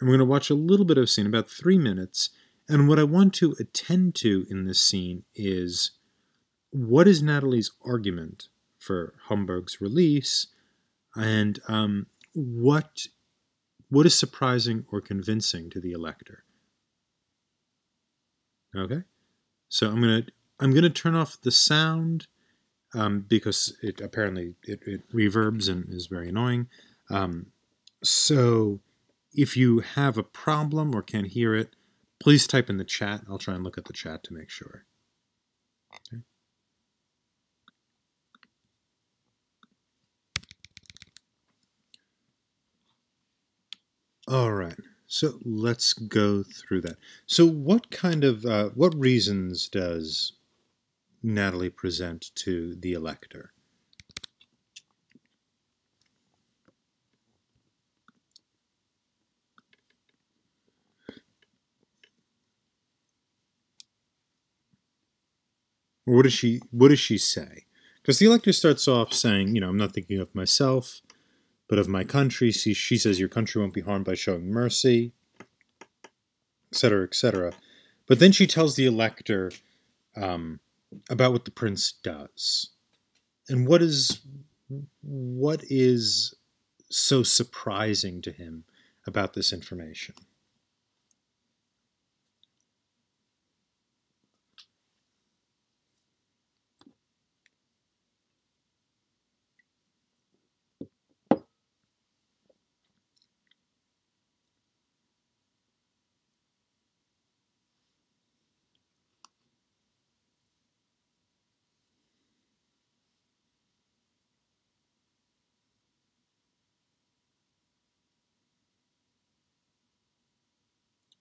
And 0.00 0.08
we're 0.08 0.16
going 0.16 0.26
to 0.26 0.30
watch 0.30 0.50
a 0.50 0.54
little 0.54 0.86
bit 0.86 0.98
of 0.98 1.10
scene, 1.10 1.26
about 1.26 1.50
three 1.50 1.78
minutes. 1.78 2.30
And 2.68 2.88
what 2.88 2.98
I 2.98 3.04
want 3.04 3.34
to 3.34 3.56
attend 3.58 4.14
to 4.16 4.46
in 4.50 4.66
this 4.66 4.80
scene 4.80 5.24
is 5.34 5.92
what 6.70 7.08
is 7.08 7.22
Natalie's 7.22 7.72
argument 7.84 8.48
for 8.78 9.14
Homburg's 9.28 9.80
release, 9.80 10.46
and 11.16 11.58
um, 11.66 12.06
what 12.34 13.06
what 13.90 14.06
is 14.06 14.16
surprising 14.16 14.84
or 14.92 15.00
convincing 15.00 15.70
to 15.70 15.80
the 15.80 15.92
elector. 15.92 16.44
Okay, 18.76 19.02
so 19.68 19.88
I'm 19.88 20.00
gonna 20.00 20.26
I'm 20.60 20.72
gonna 20.72 20.90
turn 20.90 21.14
off 21.14 21.40
the 21.40 21.50
sound 21.50 22.26
um, 22.94 23.24
because 23.28 23.76
it 23.82 24.00
apparently 24.00 24.54
it, 24.64 24.80
it, 24.86 25.12
reverbs 25.12 25.68
and 25.68 25.86
is 25.92 26.06
very 26.06 26.28
annoying. 26.28 26.68
Um, 27.10 27.46
so 28.02 28.80
if 29.32 29.56
you 29.56 29.80
have 29.80 30.16
a 30.16 30.22
problem 30.22 30.94
or 30.94 31.02
can't 31.02 31.28
hear 31.28 31.54
it, 31.54 31.74
please 32.20 32.46
type 32.46 32.70
in 32.70 32.78
the 32.78 32.84
chat. 32.84 33.22
I'll 33.28 33.38
try 33.38 33.54
and 33.54 33.64
look 33.64 33.78
at 33.78 33.84
the 33.84 33.92
chat 33.92 34.22
to 34.24 34.34
make 34.34 34.50
sure. 34.50 34.84
Okay. 35.94 36.22
All 44.26 44.52
right. 44.52 44.76
So 45.06 45.38
let's 45.42 45.94
go 45.94 46.42
through 46.42 46.82
that. 46.82 46.96
So, 47.26 47.46
what 47.46 47.90
kind 47.90 48.24
of 48.24 48.44
uh, 48.44 48.68
what 48.74 48.94
reasons 48.94 49.66
does 49.66 50.34
Natalie 51.28 51.70
present 51.70 52.30
to 52.36 52.74
the 52.74 52.92
elector? 52.92 53.52
What 66.04 66.22
does 66.22 66.32
she 66.32 66.60
What 66.70 66.88
does 66.88 66.98
she 66.98 67.18
say? 67.18 67.66
Because 68.02 68.18
the 68.18 68.26
elector 68.26 68.52
starts 68.52 68.88
off 68.88 69.12
saying, 69.12 69.54
you 69.54 69.60
know, 69.60 69.68
I'm 69.68 69.76
not 69.76 69.92
thinking 69.92 70.18
of 70.18 70.34
myself 70.34 71.02
but 71.68 71.78
of 71.78 71.86
my 71.86 72.02
country. 72.02 72.50
She, 72.50 72.74
she 72.74 72.96
says 72.96 73.20
your 73.20 73.28
country 73.28 73.60
won't 73.60 73.74
be 73.74 73.82
harmed 73.82 74.06
by 74.06 74.14
showing 74.14 74.50
mercy, 74.50 75.12
etc., 76.72 77.04
etc. 77.04 77.52
But 78.06 78.18
then 78.18 78.32
she 78.32 78.46
tells 78.46 78.74
the 78.74 78.86
elector 78.86 79.52
um, 80.16 80.60
about 81.10 81.32
what 81.32 81.44
the 81.44 81.50
prince 81.50 81.92
does, 82.02 82.70
and 83.48 83.66
what 83.66 83.82
is 83.82 84.20
what 85.02 85.62
is 85.64 86.34
so 86.90 87.22
surprising 87.22 88.20
to 88.22 88.32
him 88.32 88.64
about 89.06 89.34
this 89.34 89.52
information. 89.52 90.14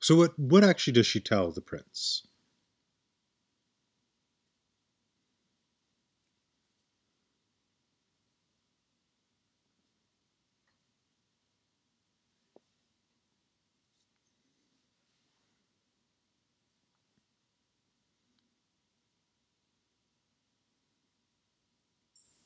So 0.07 0.15
what 0.15 0.39
what 0.39 0.63
actually 0.63 0.93
does 0.93 1.05
she 1.05 1.19
tell 1.19 1.51
the 1.51 1.59
prince? 1.59 2.25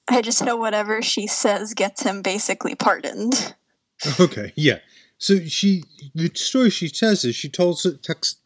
I 0.08 0.24
just 0.24 0.44
know 0.44 0.56
whatever 0.56 1.04
she 1.04 1.28
says 1.28 1.76
gets 1.76 2.02
him 2.02 2.24
basically 2.24 2.74
pardoned. 2.74 3.54
Okay, 4.20 4.52
yeah. 4.56 4.80
So 5.22 5.40
she, 5.46 5.84
the 6.16 6.32
story 6.34 6.72
she 6.72 6.90
tells 6.90 7.24
is 7.24 7.36
she 7.36 7.48
tells 7.48 7.86
text, 8.02 8.40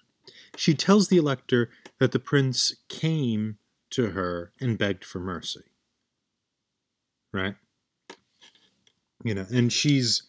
she 0.57 0.73
tells 0.73 1.07
the 1.07 1.15
elector 1.15 1.69
that 2.01 2.11
the 2.11 2.19
prince 2.19 2.75
came 2.89 3.59
to 3.91 4.07
her 4.07 4.51
and 4.59 4.77
begged 4.77 5.05
for 5.05 5.19
mercy. 5.19 5.61
Right. 7.31 7.55
You 9.23 9.35
know, 9.35 9.45
and 9.49 9.71
she's 9.71 10.23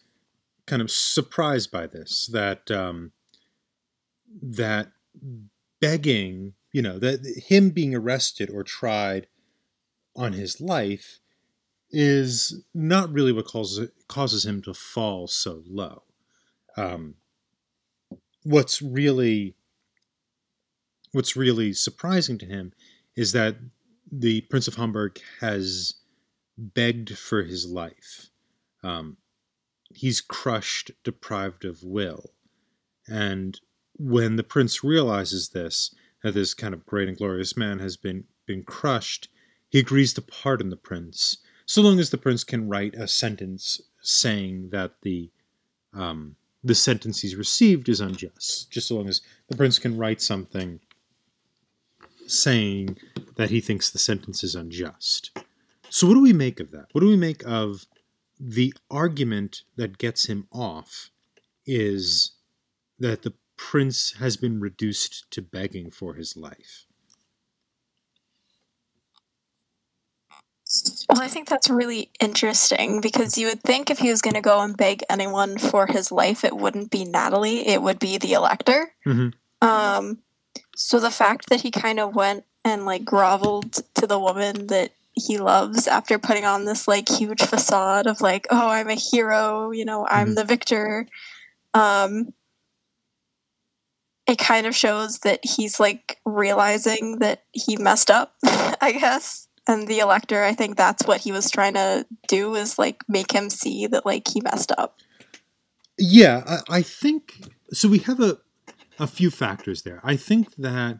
kind 0.67 0.81
of 0.81 0.89
surprised 0.89 1.69
by 1.69 1.85
this 1.85 2.29
that 2.31 2.71
um, 2.71 3.11
that 4.41 4.93
begging, 5.81 6.53
you 6.71 6.81
know, 6.81 6.97
that 6.97 7.43
him 7.47 7.71
being 7.71 7.93
arrested 7.93 8.49
or 8.49 8.63
tried 8.63 9.27
on 10.15 10.31
his 10.31 10.61
life 10.61 11.19
is 11.91 12.63
not 12.73 13.11
really 13.11 13.33
what 13.33 13.45
causes 13.45 13.89
causes 14.07 14.45
him 14.45 14.61
to 14.61 14.73
fall 14.73 15.27
so 15.27 15.61
low. 15.67 16.03
Um, 16.77 17.15
what's 18.43 18.81
really 18.81 19.55
what's 21.11 21.35
really 21.35 21.73
surprising 21.73 22.37
to 22.37 22.45
him 22.45 22.73
is 23.15 23.31
that 23.31 23.55
the 24.11 24.41
Prince 24.41 24.67
of 24.67 24.75
Homburg 24.75 25.19
has 25.41 25.95
begged 26.57 27.17
for 27.17 27.43
his 27.43 27.65
life. 27.65 28.29
Um, 28.83 29.17
he's 29.93 30.21
crushed, 30.21 30.91
deprived 31.03 31.65
of 31.65 31.83
will. 31.83 32.31
And 33.07 33.59
when 33.93 34.35
the 34.35 34.43
prince 34.43 34.83
realizes 34.83 35.49
this, 35.49 35.93
that 36.23 36.33
this 36.33 36.53
kind 36.53 36.73
of 36.73 36.85
great 36.85 37.07
and 37.07 37.17
glorious 37.17 37.57
man 37.57 37.79
has 37.79 37.97
been 37.97 38.25
been 38.45 38.63
crushed, 38.63 39.29
he 39.69 39.79
agrees 39.79 40.13
to 40.13 40.21
pardon 40.21 40.69
the 40.69 40.77
prince, 40.77 41.37
so 41.65 41.81
long 41.81 41.99
as 41.99 42.09
the 42.09 42.17
prince 42.17 42.43
can 42.45 42.69
write 42.69 42.95
a 42.95 43.07
sentence 43.07 43.81
saying 44.01 44.69
that 44.71 44.93
the 45.01 45.29
um, 45.93 46.37
the 46.63 46.75
sentence 46.75 47.21
he's 47.21 47.35
received 47.35 47.89
is 47.89 48.01
unjust. 48.01 48.71
Just 48.71 48.87
so 48.87 48.95
long 48.95 49.07
as 49.07 49.21
the 49.47 49.55
prince 49.55 49.79
can 49.79 49.97
write 49.97 50.21
something 50.21 50.79
saying 52.27 52.97
that 53.35 53.49
he 53.49 53.61
thinks 53.61 53.89
the 53.89 53.99
sentence 53.99 54.43
is 54.43 54.55
unjust. 54.55 55.37
So, 55.89 56.07
what 56.07 56.15
do 56.15 56.21
we 56.21 56.33
make 56.33 56.59
of 56.59 56.71
that? 56.71 56.87
What 56.91 57.01
do 57.01 57.07
we 57.07 57.15
make 57.15 57.45
of 57.45 57.85
the 58.39 58.73
argument 58.91 59.63
that 59.77 59.97
gets 59.97 60.25
him 60.25 60.47
off? 60.51 61.11
Is 61.65 62.31
that 62.99 63.21
the 63.21 63.33
prince 63.55 64.13
has 64.13 64.37
been 64.37 64.59
reduced 64.59 65.29
to 65.31 65.41
begging 65.41 65.91
for 65.91 66.15
his 66.15 66.35
life? 66.35 66.86
Well, 71.09 71.21
I 71.21 71.27
think 71.27 71.47
that's 71.47 71.69
really 71.69 72.11
interesting 72.19 72.99
because 72.99 73.37
you 73.37 73.47
would 73.47 73.61
think 73.61 73.89
if 73.89 73.99
he 73.99 74.09
was 74.09 74.21
going 74.21 74.33
to 74.33 74.41
go 74.41 74.61
and 74.61 74.75
beg 74.75 75.03
anyone 75.09 75.57
for 75.57 75.87
his 75.87 76.11
life, 76.11 76.43
it 76.43 76.55
wouldn't 76.57 76.91
be 76.91 77.05
Natalie, 77.05 77.65
it 77.67 77.81
would 77.81 77.99
be 77.99 78.17
the 78.17 78.33
elector. 78.33 78.93
Mhm. 79.05 79.33
Um, 79.61 80.19
so 80.75 80.99
the 80.99 81.11
fact 81.11 81.49
that 81.49 81.61
he 81.61 81.71
kind 81.71 81.99
of 81.99 82.15
went 82.15 82.45
and 82.65 82.85
like 82.85 83.05
groveled 83.05 83.81
to 83.95 84.07
the 84.07 84.19
woman 84.19 84.67
that 84.67 84.91
he 85.13 85.37
loves 85.37 85.87
after 85.87 86.19
putting 86.19 86.45
on 86.45 86.65
this 86.65 86.87
like 86.87 87.09
huge 87.09 87.41
facade 87.41 88.05
of 88.07 88.21
like, 88.21 88.45
oh, 88.51 88.69
I'm 88.69 88.89
a 88.89 88.95
hero, 88.95 89.71
you 89.71 89.85
know, 89.85 90.05
I'm 90.07 90.29
Mhm. 90.29 90.35
the 90.35 90.43
victor. 90.45 91.07
Um, 91.73 92.33
it 94.27 94.37
kind 94.37 94.67
of 94.67 94.75
shows 94.75 95.19
that 95.19 95.39
he's 95.43 95.79
like 95.79 96.19
realizing 96.25 97.19
that 97.19 97.43
he 97.53 97.77
messed 97.77 98.11
up, 98.11 98.35
I 98.43 98.91
guess. 98.99 99.46
And 99.67 99.87
the 99.87 99.99
elector, 99.99 100.43
I 100.43 100.53
think 100.53 100.77
that's 100.77 101.05
what 101.05 101.21
he 101.21 101.31
was 101.31 101.51
trying 101.51 101.73
to 101.73 102.05
do 102.27 102.55
is 102.55 102.79
like 102.79 103.03
make 103.07 103.33
him 103.33 103.49
see 103.49 103.85
that 103.87 104.05
like 104.05 104.27
he 104.27 104.41
messed 104.41 104.71
up. 104.77 104.99
Yeah, 105.97 106.43
I, 106.47 106.77
I 106.77 106.81
think 106.81 107.33
so. 107.73 107.89
We 107.89 107.99
have 107.99 108.19
a 108.21 108.37
a 108.99 109.07
few 109.07 109.29
factors 109.29 109.83
there. 109.83 109.99
I 110.03 110.15
think 110.15 110.55
that 110.55 110.99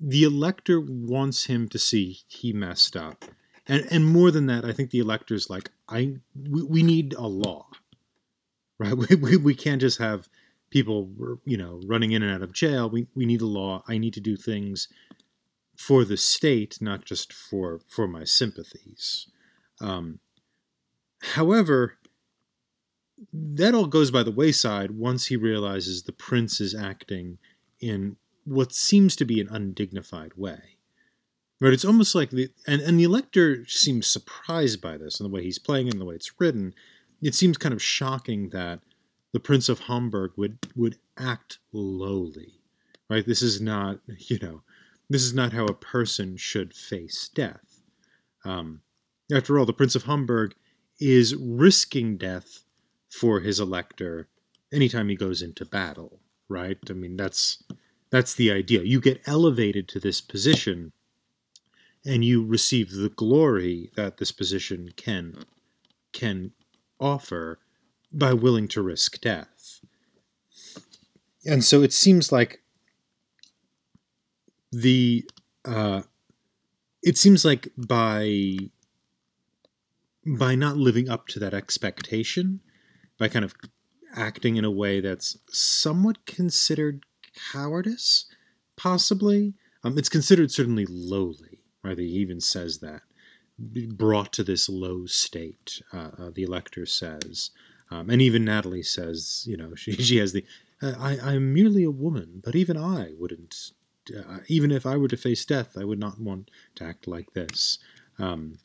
the 0.00 0.24
elector 0.24 0.80
wants 0.80 1.44
him 1.44 1.68
to 1.68 1.78
see 1.78 2.18
he 2.26 2.52
messed 2.52 2.96
up, 2.96 3.24
and 3.68 3.86
and 3.90 4.04
more 4.04 4.30
than 4.30 4.46
that, 4.46 4.64
I 4.64 4.72
think 4.72 4.90
the 4.90 4.98
elector's 4.98 5.48
like, 5.48 5.70
I 5.88 6.16
we, 6.34 6.62
we 6.62 6.82
need 6.82 7.14
a 7.14 7.26
law, 7.26 7.68
right? 8.78 8.94
We, 8.96 9.16
we 9.16 9.36
we 9.36 9.54
can't 9.54 9.80
just 9.80 9.98
have 9.98 10.28
people 10.70 11.10
you 11.44 11.58
know 11.58 11.80
running 11.86 12.12
in 12.12 12.22
and 12.22 12.34
out 12.34 12.42
of 12.42 12.52
jail. 12.52 12.90
We 12.90 13.06
we 13.14 13.26
need 13.26 13.42
a 13.42 13.46
law. 13.46 13.84
I 13.86 13.98
need 13.98 14.14
to 14.14 14.20
do 14.20 14.36
things 14.36 14.88
for 15.76 16.04
the 16.04 16.16
state, 16.16 16.78
not 16.80 17.04
just 17.04 17.32
for 17.32 17.80
for 17.88 18.06
my 18.06 18.24
sympathies. 18.24 19.28
Um, 19.80 20.20
however, 21.20 21.98
that 23.32 23.74
all 23.74 23.86
goes 23.86 24.10
by 24.10 24.22
the 24.22 24.30
wayside 24.32 24.92
once 24.92 25.26
he 25.26 25.36
realizes 25.36 26.02
the 26.02 26.12
prince 26.12 26.60
is 26.60 26.74
acting 26.74 27.38
in 27.80 28.16
what 28.44 28.72
seems 28.72 29.14
to 29.16 29.24
be 29.24 29.40
an 29.40 29.48
undignified 29.48 30.34
way. 30.36 30.76
Right? 31.60 31.72
It's 31.72 31.84
almost 31.84 32.14
like 32.14 32.30
the 32.30 32.50
and, 32.66 32.80
and 32.82 32.98
the 32.98 33.04
elector 33.04 33.64
seems 33.66 34.06
surprised 34.06 34.80
by 34.80 34.96
this 34.96 35.20
and 35.20 35.28
the 35.28 35.34
way 35.34 35.42
he's 35.42 35.60
playing 35.60 35.88
and 35.88 36.00
the 36.00 36.04
way 36.04 36.16
it's 36.16 36.40
written. 36.40 36.74
It 37.20 37.36
seems 37.36 37.56
kind 37.56 37.72
of 37.72 37.82
shocking 37.82 38.48
that 38.48 38.80
the 39.32 39.40
Prince 39.40 39.68
of 39.68 39.80
Homburg 39.80 40.32
would 40.36 40.58
would 40.74 40.98
act 41.16 41.58
lowly. 41.72 42.60
Right? 43.08 43.24
This 43.26 43.42
is 43.42 43.60
not, 43.60 44.00
you 44.06 44.38
know, 44.40 44.62
this 45.12 45.22
is 45.22 45.34
not 45.34 45.52
how 45.52 45.66
a 45.66 45.74
person 45.74 46.36
should 46.36 46.74
face 46.74 47.28
death. 47.28 47.82
Um, 48.44 48.82
after 49.32 49.58
all, 49.58 49.66
the 49.66 49.72
Prince 49.72 49.94
of 49.94 50.04
Homburg 50.04 50.54
is 51.00 51.34
risking 51.34 52.16
death 52.16 52.64
for 53.08 53.40
his 53.40 53.60
elector 53.60 54.28
anytime 54.72 55.08
he 55.08 55.16
goes 55.16 55.42
into 55.42 55.64
battle, 55.64 56.20
right? 56.48 56.78
I 56.88 56.92
mean, 56.92 57.16
that's 57.16 57.62
that's 58.10 58.34
the 58.34 58.50
idea. 58.50 58.82
You 58.82 59.00
get 59.00 59.22
elevated 59.26 59.88
to 59.88 60.00
this 60.00 60.20
position 60.20 60.92
and 62.04 62.24
you 62.24 62.44
receive 62.44 62.92
the 62.92 63.08
glory 63.08 63.90
that 63.96 64.18
this 64.18 64.32
position 64.32 64.90
can 64.96 65.44
can 66.12 66.52
offer 67.00 67.58
by 68.12 68.32
willing 68.32 68.68
to 68.68 68.82
risk 68.82 69.20
death. 69.20 69.80
And 71.44 71.64
so 71.64 71.82
it 71.82 71.92
seems 71.92 72.30
like 72.30 72.61
the 74.72 75.24
uh, 75.64 76.02
it 77.02 77.16
seems 77.18 77.44
like 77.44 77.68
by 77.76 78.56
by 80.26 80.54
not 80.54 80.76
living 80.76 81.08
up 81.08 81.26
to 81.28 81.38
that 81.40 81.54
expectation, 81.54 82.60
by 83.18 83.28
kind 83.28 83.44
of 83.44 83.54
acting 84.14 84.56
in 84.56 84.64
a 84.64 84.70
way 84.70 85.00
that's 85.00 85.38
somewhat 85.50 86.24
considered 86.26 87.04
cowardice, 87.52 88.26
possibly. 88.76 89.54
Um, 89.84 89.98
it's 89.98 90.08
considered 90.08 90.50
certainly 90.50 90.86
lowly, 90.88 91.60
right? 91.82 91.98
He 91.98 92.04
even 92.04 92.40
says 92.40 92.78
that. 92.78 93.02
Brought 93.58 94.32
to 94.34 94.44
this 94.44 94.68
low 94.68 95.06
state, 95.06 95.82
uh, 95.92 96.10
uh, 96.18 96.30
the 96.32 96.42
elector 96.42 96.86
says. 96.86 97.50
Um, 97.90 98.10
and 98.10 98.22
even 98.22 98.44
Natalie 98.44 98.82
says, 98.82 99.44
you 99.46 99.56
know, 99.56 99.74
she, 99.74 99.92
she 100.02 100.18
has 100.18 100.32
the, 100.32 100.44
I, 100.80 101.18
I'm 101.22 101.52
merely 101.52 101.84
a 101.84 101.90
woman, 101.90 102.40
but 102.44 102.54
even 102.54 102.76
I 102.76 103.12
wouldn't, 103.18 103.72
uh, 104.10 104.38
even 104.48 104.70
if 104.70 104.86
I 104.86 104.96
were 104.96 105.08
to 105.08 105.16
face 105.16 105.44
death, 105.44 105.76
I 105.78 105.84
would 105.84 105.98
not 105.98 106.20
want 106.20 106.50
to 106.76 106.84
act 106.84 107.06
like 107.06 107.32
this. 107.32 107.78
Um, 108.18 108.58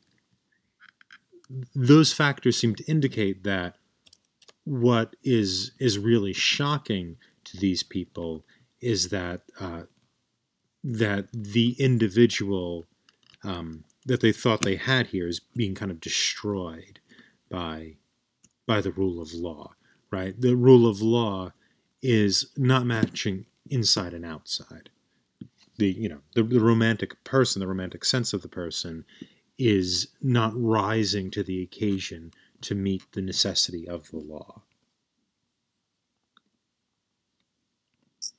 those 1.75 2.13
factors 2.13 2.57
seem 2.57 2.75
to 2.75 2.83
indicate 2.85 3.43
that 3.43 3.75
what 4.65 5.15
is 5.23 5.71
is 5.79 5.97
really 5.97 6.33
shocking 6.33 7.17
to 7.45 7.57
these 7.57 7.83
people 7.83 8.45
is 8.81 9.09
that 9.09 9.41
uh, 9.59 9.83
that 10.83 11.27
the 11.31 11.75
individual 11.79 12.87
um, 13.43 13.85
that 14.05 14.21
they 14.21 14.31
thought 14.31 14.61
they 14.61 14.75
had 14.75 15.07
here 15.07 15.27
is 15.27 15.39
being 15.39 15.73
kind 15.73 15.91
of 15.91 16.01
destroyed 16.01 16.99
by 17.49 17.95
by 18.65 18.81
the 18.81 18.91
rule 18.91 19.21
of 19.21 19.33
law. 19.33 19.71
Right, 20.11 20.39
the 20.39 20.55
rule 20.55 20.87
of 20.87 21.01
law 21.01 21.51
is 22.01 22.51
not 22.57 22.85
matching 22.85 23.45
inside 23.69 24.13
and 24.13 24.25
outside. 24.25 24.89
The 25.77 25.91
you 25.91 26.09
know 26.09 26.19
the, 26.35 26.43
the 26.43 26.59
romantic 26.59 27.23
person, 27.23 27.59
the 27.59 27.67
romantic 27.67 28.03
sense 28.05 28.33
of 28.33 28.41
the 28.41 28.47
person, 28.47 29.05
is 29.57 30.07
not 30.21 30.53
rising 30.55 31.29
to 31.31 31.43
the 31.43 31.61
occasion 31.61 32.31
to 32.61 32.75
meet 32.75 33.03
the 33.11 33.21
necessity 33.21 33.87
of 33.87 34.09
the 34.09 34.17
law. 34.17 34.63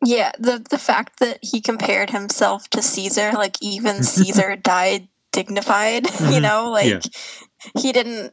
Yeah, 0.04 0.32
the 0.38 0.64
the 0.68 0.78
fact 0.78 1.20
that 1.20 1.38
he 1.42 1.60
compared 1.60 2.10
himself 2.10 2.68
to 2.70 2.82
Caesar, 2.82 3.32
like 3.32 3.56
even 3.60 4.02
Caesar 4.02 4.56
died 4.56 5.08
dignified, 5.32 6.06
you 6.20 6.38
Mhm. 6.38 6.42
know, 6.42 6.70
like 6.70 6.86
Yeah. 6.86 7.00
he 7.80 7.92
didn't 7.92 8.32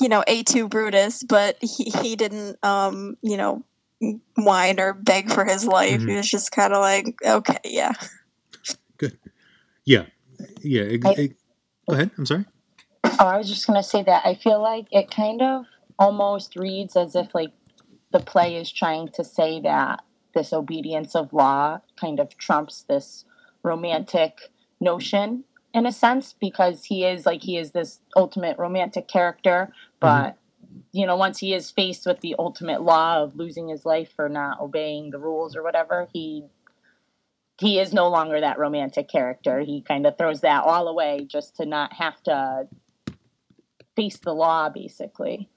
you 0.00 0.08
know, 0.08 0.24
A2 0.26 0.68
Brutus, 0.70 1.22
but 1.22 1.58
he, 1.62 1.92
he 2.02 2.16
didn't 2.16 2.56
um, 2.64 3.16
you 3.22 3.36
know, 3.36 3.62
whine 4.36 4.80
or 4.80 4.94
beg 4.94 5.30
for 5.30 5.44
his 5.44 5.66
life. 5.66 6.00
Mhm. 6.00 6.08
He 6.08 6.16
was 6.16 6.30
just 6.30 6.52
kind 6.52 6.72
of 6.72 6.80
like, 6.80 7.14
okay, 7.24 7.58
yeah. 7.64 7.92
Good. 8.96 9.18
Yeah, 9.84 10.06
yeah. 10.62 10.82
it- 10.82 11.06
I- 11.06 11.12
it- 11.12 11.36
go 11.88 11.94
ahead. 11.94 12.10
I'm 12.18 12.26
sorry. 12.26 12.44
Oh, 13.04 13.26
I 13.26 13.36
was 13.38 13.48
just 13.48 13.66
gonna 13.66 13.82
say 13.82 14.02
that 14.02 14.24
I 14.24 14.34
feel 14.34 14.60
like 14.62 14.86
it 14.90 15.10
kind 15.10 15.42
of 15.42 15.64
almost 15.98 16.56
reads 16.56 16.96
as 16.96 17.14
if 17.14 17.34
like 17.34 17.52
the 18.12 18.20
play 18.20 18.56
is 18.56 18.70
trying 18.72 19.08
to 19.08 19.24
say 19.24 19.60
that 19.60 20.02
this 20.34 20.52
obedience 20.52 21.14
of 21.14 21.32
law 21.32 21.80
kind 22.00 22.20
of 22.20 22.36
trumps 22.38 22.84
this 22.88 23.24
romantic 23.62 24.50
notion 24.80 25.44
in 25.74 25.86
a 25.86 25.92
sense 25.92 26.34
because 26.40 26.84
he 26.84 27.04
is 27.04 27.26
like 27.26 27.42
he 27.42 27.56
is 27.58 27.72
this 27.72 28.00
ultimate 28.16 28.58
romantic 28.58 29.08
character, 29.08 29.72
but 30.00 30.36
you 30.92 31.06
know 31.06 31.16
once 31.16 31.38
he 31.38 31.54
is 31.54 31.70
faced 31.70 32.06
with 32.06 32.20
the 32.20 32.34
ultimate 32.38 32.82
law 32.82 33.22
of 33.22 33.36
losing 33.36 33.68
his 33.68 33.84
life 33.84 34.12
for 34.14 34.28
not 34.28 34.60
obeying 34.60 35.10
the 35.10 35.18
rules 35.18 35.56
or 35.56 35.62
whatever, 35.62 36.08
he 36.12 36.44
he 37.58 37.78
is 37.78 37.92
no 37.92 38.08
longer 38.08 38.40
that 38.40 38.58
romantic 38.58 39.08
character. 39.08 39.60
He 39.60 39.82
kind 39.82 40.06
of 40.06 40.16
throws 40.16 40.40
that 40.40 40.64
all 40.64 40.88
away 40.88 41.26
just 41.28 41.56
to 41.56 41.66
not 41.66 41.92
have 41.92 42.22
to 42.22 42.66
face 43.94 44.18
the 44.18 44.32
law, 44.32 44.70
basically. 44.70 45.48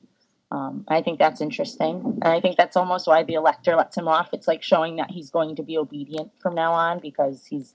Um, 0.52 0.84
I 0.88 1.02
think 1.02 1.18
that's 1.18 1.42
interesting. 1.42 2.20
And 2.22 2.26
I 2.26 2.40
think 2.42 2.58
that's 2.58 2.76
almost 2.76 3.08
why 3.08 3.24
the 3.24 3.34
elector 3.36 3.76
lets 3.76 3.98
him 3.98 4.08
off. 4.08 4.30
It's 4.34 4.48
like 4.48 4.62
showing 4.62 4.98
that 4.98 5.12
he's 5.12 5.30
going 5.30 5.56
to 5.56 5.64
be 5.64 5.78
obedient 5.78 6.32
from 6.42 6.54
now 6.56 6.74
on 6.74 7.00
because 7.00 7.46
he's, 7.46 7.74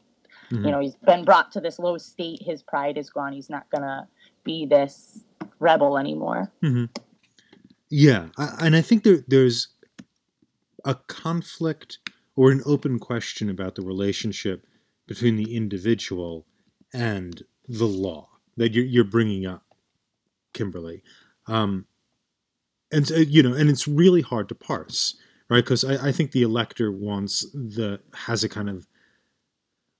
Mhm. 0.51 0.65
you 0.67 0.71
know, 0.71 0.81
he's 0.81 0.95
been 0.97 1.25
brought 1.25 1.51
to 1.53 1.61
this 1.61 1.79
low 1.79 1.97
state. 1.99 2.43
His 2.43 2.63
pride 2.63 2.97
is 2.99 3.11
gone. 3.11 3.33
He's 3.33 3.51
not 3.51 3.69
going 3.71 3.83
to 3.83 4.07
be 4.45 4.67
this 4.67 5.25
rebel 5.59 5.99
anymore. 5.99 6.53
hmm 6.61 6.85
Yeah, 7.91 8.29
I, 8.37 8.57
and 8.67 8.77
I 8.77 8.83
think 8.83 9.05
there 9.05 9.25
there's 9.27 9.69
a 10.85 10.95
conflict 10.95 11.99
or 12.37 12.51
an 12.51 12.63
open 12.65 12.99
question 12.99 13.51
about 13.51 13.75
the 13.75 13.83
relationship 13.83 14.67
between 15.07 15.37
the 15.37 15.57
individual 15.57 16.47
and 16.93 17.43
the 17.69 17.87
law 17.87 18.29
that 18.57 18.73
you're, 18.75 18.85
you're 18.85 19.05
bringing 19.05 19.47
up, 19.47 19.65
Kimberly. 20.53 21.03
Um, 21.47 21.87
and 22.93 23.07
so, 23.07 23.17
you 23.17 23.43
know, 23.43 23.55
and 23.55 23.69
it's 23.69 23.89
really 23.89 24.23
hard 24.23 24.49
to 24.51 24.55
parse, 24.55 25.17
right? 25.51 25.65
Because 25.65 25.85
I, 25.85 26.09
I 26.09 26.13
think 26.13 26.33
the 26.33 26.43
elector 26.43 26.93
wants 26.93 27.47
the 27.53 28.01
has 28.15 28.45
a 28.45 28.49
kind 28.49 28.69
of 28.71 28.87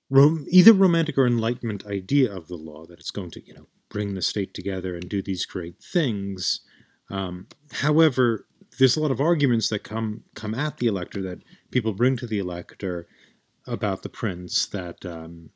rom- 0.09 0.45
either 0.49 0.73
romantic 0.73 1.17
or 1.17 1.27
enlightenment 1.27 1.85
idea 1.85 2.33
of 2.33 2.47
the 2.47 2.55
law 2.55 2.85
that 2.85 2.99
it's 2.99 3.11
going 3.11 3.31
to, 3.31 3.45
you 3.45 3.53
know, 3.53 3.67
bring 3.89 4.13
the 4.13 4.21
state 4.21 4.53
together 4.53 4.95
and 4.95 5.09
do 5.09 5.21
these 5.21 5.45
great 5.45 5.79
things. 5.79 6.61
Um, 7.09 7.47
however, 7.71 8.45
there's 8.77 8.95
a 8.95 9.01
lot 9.01 9.11
of 9.11 9.21
arguments 9.21 9.69
that 9.69 9.83
come 9.83 10.23
come 10.35 10.53
at 10.53 10.77
the 10.77 10.87
elector 10.87 11.21
that 11.21 11.39
people 11.71 11.93
bring 11.93 12.17
to 12.17 12.27
the 12.27 12.39
elector 12.39 13.07
about 13.67 14.03
the 14.03 14.09
prince 14.09 14.65
that 14.67 15.05
um, 15.05 15.49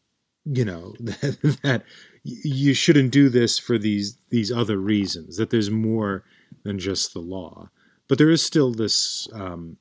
you 0.45 0.65
know 0.65 0.93
that, 0.99 1.59
that 1.63 1.83
you 2.23 2.73
shouldn't 2.73 3.11
do 3.11 3.29
this 3.29 3.59
for 3.59 3.77
these 3.77 4.17
these 4.29 4.51
other 4.51 4.77
reasons 4.77 5.37
that 5.37 5.49
there's 5.49 5.71
more 5.71 6.23
than 6.63 6.79
just 6.79 7.13
the 7.13 7.19
law. 7.19 7.69
But 8.07 8.17
there 8.17 8.29
is 8.29 8.45
still 8.45 8.71
this 8.71 9.27
um, 9.33 9.77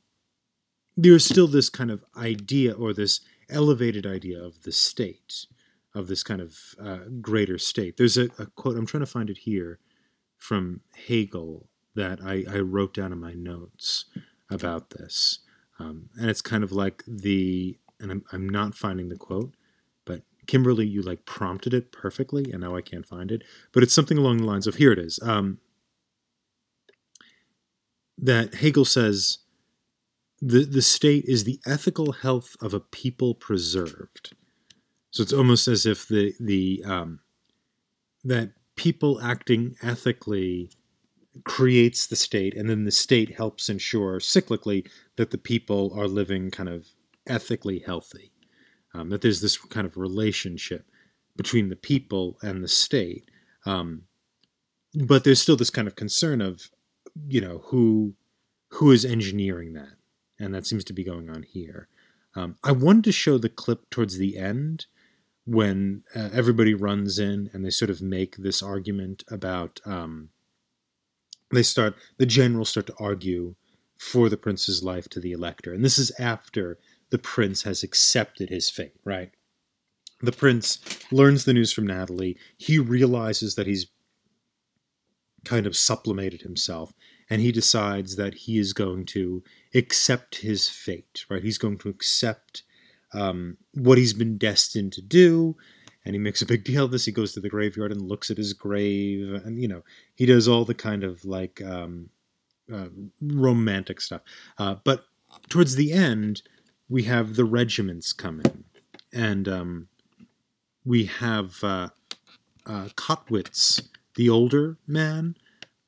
there 0.97 1.15
is 1.15 1.25
still 1.25 1.49
this 1.49 1.69
kind 1.69 1.91
of 1.91 2.05
idea 2.17 2.73
or 2.73 2.93
this 2.93 3.21
elevated 3.49 4.07
idea 4.07 4.43
of 4.43 4.63
the 4.63 4.73
state 4.73 5.47
of 5.95 6.07
this 6.07 6.23
kind 6.23 6.41
of 6.41 6.57
uh, 6.83 7.01
greater 7.21 7.59
state. 7.59 7.97
There's 7.97 8.17
a, 8.17 8.29
a 8.39 8.47
quote 8.47 8.77
i'm 8.77 8.87
trying 8.87 9.03
to 9.03 9.07
find 9.07 9.31
it 9.31 9.39
here 9.39 9.79
from 10.43 10.81
hegel 11.07 11.69
that 11.95 12.19
I, 12.21 12.45
I 12.53 12.59
wrote 12.59 12.95
down 12.95 13.13
in 13.13 13.21
my 13.21 13.33
notes 13.33 14.07
about 14.51 14.91
this. 14.91 15.39
Um, 15.79 16.09
and 16.19 16.29
it's 16.29 16.43
kind 16.43 16.65
of 16.65 16.73
like 16.73 17.05
the, 17.07 17.79
and 18.01 18.11
I'm, 18.11 18.25
I'm 18.33 18.49
not 18.49 18.75
finding 18.75 19.09
the 19.09 19.17
quote, 19.17 19.55
but 20.05 20.23
Kimberly, 20.49 20.85
you 20.85 21.01
like 21.01 21.27
prompted 21.27 21.73
it 21.73 21.93
perfectly, 21.93 22.51
and 22.51 22.61
now 22.61 22.75
I 22.75 22.81
can't 22.81 23.07
find 23.07 23.31
it. 23.31 23.45
But 23.71 23.85
it's 23.85 23.95
something 23.95 24.19
along 24.19 24.39
the 24.39 24.45
lines 24.45 24.67
of 24.67 24.75
here 24.75 24.91
it 24.91 24.99
is. 24.99 25.21
Um, 25.23 25.59
that 28.19 28.57
Hegel 28.57 28.85
says 28.85 29.39
the, 30.41 30.65
the 30.65 30.83
state 30.83 31.25
is 31.27 31.45
the 31.45 31.61
ethical 31.65 32.11
health 32.11 32.57
of 32.61 32.75
a 32.75 32.81
people 32.81 33.37
preserved. 33.37 34.35
So 35.13 35.23
it's 35.23 35.33
almost 35.33 35.69
as 35.69 35.87
if 35.87 36.09
the, 36.09 36.35
the 36.41 36.83
um, 36.85 37.21
that 38.25 38.51
people 38.77 39.21
acting 39.21 39.77
ethically 39.83 40.71
creates 41.45 42.07
the 42.07 42.17
state, 42.17 42.55
and 42.57 42.69
then 42.69 42.85
the 42.85 42.91
state 42.91 43.37
helps 43.37 43.69
ensure 43.69 44.19
cyclically 44.19 44.89
that 45.17 45.31
the 45.31 45.39
people 45.39 45.93
are 45.97 46.07
living 46.07 46.51
kind 46.51 46.69
of 46.69 46.89
ethically 47.27 47.81
healthy. 47.81 48.33
Um, 48.95 49.09
that 49.09 49.23
there's 49.23 49.41
this 49.41 49.57
kind 49.57 49.87
of 49.87 49.97
relationship 49.97 50.87
between 51.37 51.71
the 51.71 51.77
people 51.77 52.37
and 52.43 52.63
the 52.63 52.69
state. 52.69 53.31
Um, 53.65 54.03
but 54.95 55.25
there's 55.25 55.41
still 55.41 55.57
this 55.57 55.71
kind 55.71 55.89
of 55.89 55.97
concern 55.97 56.43
of, 56.43 56.71
you 57.27 57.41
know, 57.41 57.63
who 57.67 58.15
who 58.69 58.91
is 58.91 59.05
engineering 59.05 59.75
that, 59.75 59.97
and 60.39 60.55
that 60.55 60.67
seems 60.67 60.85
to 60.85 60.93
be 60.93 61.05
going 61.05 61.31
on 61.31 61.43
here. 61.43 61.89
Um, 62.35 62.57
I 62.65 62.73
wanted 62.73 63.05
to 63.05 63.13
show 63.13 63.37
the 63.39 63.51
clip 63.51 63.89
towards 63.91 64.17
the 64.17 64.39
end 64.39 64.87
when 65.45 66.05
uh, 66.15 66.29
everybody 66.33 66.75
runs 66.75 67.19
in 67.19 67.51
and 67.53 67.65
they 67.65 67.71
sort 67.71 67.91
of 67.91 68.01
make 68.01 68.37
this 68.37 68.63
argument 68.63 69.25
about 69.29 69.81
um, 69.85 70.31
they 71.51 71.63
start 71.63 71.95
the 72.19 72.27
generals 72.27 72.71
start 72.71 72.87
to 72.87 72.95
argue 72.99 73.55
for 73.99 74.29
the 74.29 74.37
prince's 74.37 74.83
life 74.83 75.09
to 75.09 75.21
the 75.21 75.33
elector. 75.33 75.73
And 75.73 75.85
this 75.85 75.99
is 75.99 76.11
after 76.19 76.79
the 77.11 77.19
prince 77.19 77.63
has 77.63 77.83
accepted 77.83 78.51
his 78.51 78.71
fate 78.71 78.97
right? 79.05 79.31
The 80.21 80.33
prince 80.33 80.79
learns 81.11 81.45
the 81.45 81.53
news 81.53 81.73
from 81.73 81.87
natalie. 81.87 82.39
He 82.57 82.79
realizes 82.79 83.57
that 83.57 83.67
he's 83.67 83.87
kind 85.45 85.67
of 85.67 85.77
sublimated 85.77 86.43
himself 86.43 86.93
and 87.29 87.43
he 87.43 87.51
decides 87.51 88.15
that 88.15 88.35
he 88.35 88.59
is 88.59 88.73
going 88.73 89.07
to 89.07 89.43
accept 89.75 90.37
his 90.37 90.69
fate 90.69 91.25
right? 91.29 91.43
He's 91.43 91.59
going 91.59 91.79
to 91.79 91.89
accept 91.89 92.63
um, 93.15 93.57
what 93.75 93.99
he's 93.99 94.15
been 94.15 94.39
destined 94.39 94.93
to 94.95 95.03
do 95.03 95.57
and 96.05 96.15
he 96.15 96.19
makes 96.19 96.43
a 96.43 96.47
big 96.47 96.65
deal 96.73 96.85
of 96.85 96.91
this. 96.91 97.05
He 97.05 97.13
goes 97.13 97.33
to 97.35 97.41
the 97.41 97.49
graveyard 97.49 97.93
and 97.93 98.03
looks 98.03 98.31
at 98.31 98.37
his 98.37 98.53
grave, 98.53 99.33
and 99.45 99.61
you 99.61 99.69
know 99.69 99.83
he 100.15 100.27
does 100.27 100.49
all 100.49 100.65
the 100.65 100.75
kind 100.75 101.05
of 101.05 101.25
like 101.25 101.63
um, 101.63 102.11
uh, 102.73 102.89
romantic 103.21 104.01
stuff. 104.01 104.23
Uh, 104.59 104.77
but 104.85 105.05
towards 105.49 105.77
the 105.77 105.93
end, 105.93 106.43
we 106.89 107.05
have 107.05 107.37
the 107.37 107.45
regiments 107.45 108.13
coming, 108.13 108.65
and 109.13 109.49
um, 109.49 109.89
we 110.85 111.05
have 111.05 111.63
uh, 111.63 111.89
uh, 112.67 112.89
Kottwitz, 112.97 113.89
the 114.17 114.29
older 114.29 114.77
man, 114.87 115.37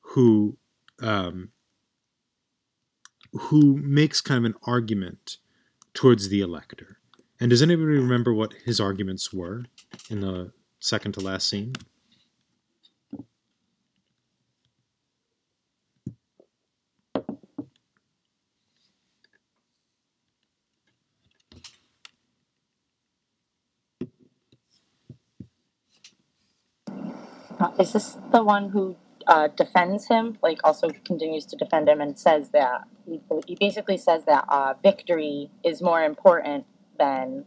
who 0.01 0.57
um, 1.01 1.51
who 3.33 3.77
makes 3.79 4.20
kind 4.20 4.39
of 4.39 4.53
an 4.53 4.59
argument 4.66 5.39
towards 5.93 6.29
the 6.29 6.41
elector. 6.41 6.99
And 7.41 7.51
does 7.51 7.62
anybody 7.62 7.99
remember 7.99 8.32
what 8.32 8.55
his 8.64 8.80
arguments 8.80 9.32
were? 9.32 9.64
in 10.11 10.20
the 10.20 10.53
second 10.80 11.12
to 11.12 11.20
last 11.20 11.49
scene. 11.49 11.74
Uh, 27.61 27.70
is 27.78 27.93
this 27.93 28.18
the 28.32 28.43
one 28.43 28.68
who 28.70 28.97
uh, 29.26 29.49
defends 29.49 30.09
him? 30.09 30.37
Like, 30.43 30.59
also 30.64 30.91
continues 31.05 31.47
to 31.47 31.57
defend 31.57 31.89
him 31.89 32.01
and 32.01 32.18
says 32.18 32.51
that 32.51 32.82
he, 33.07 33.20
he 33.47 33.55
basically 33.55 33.97
says 33.97 34.24
that 34.24 34.45
uh, 34.49 34.74
victory 34.82 35.51
is 35.62 35.80
more 35.80 36.03
important 36.03 36.66
than 36.99 37.45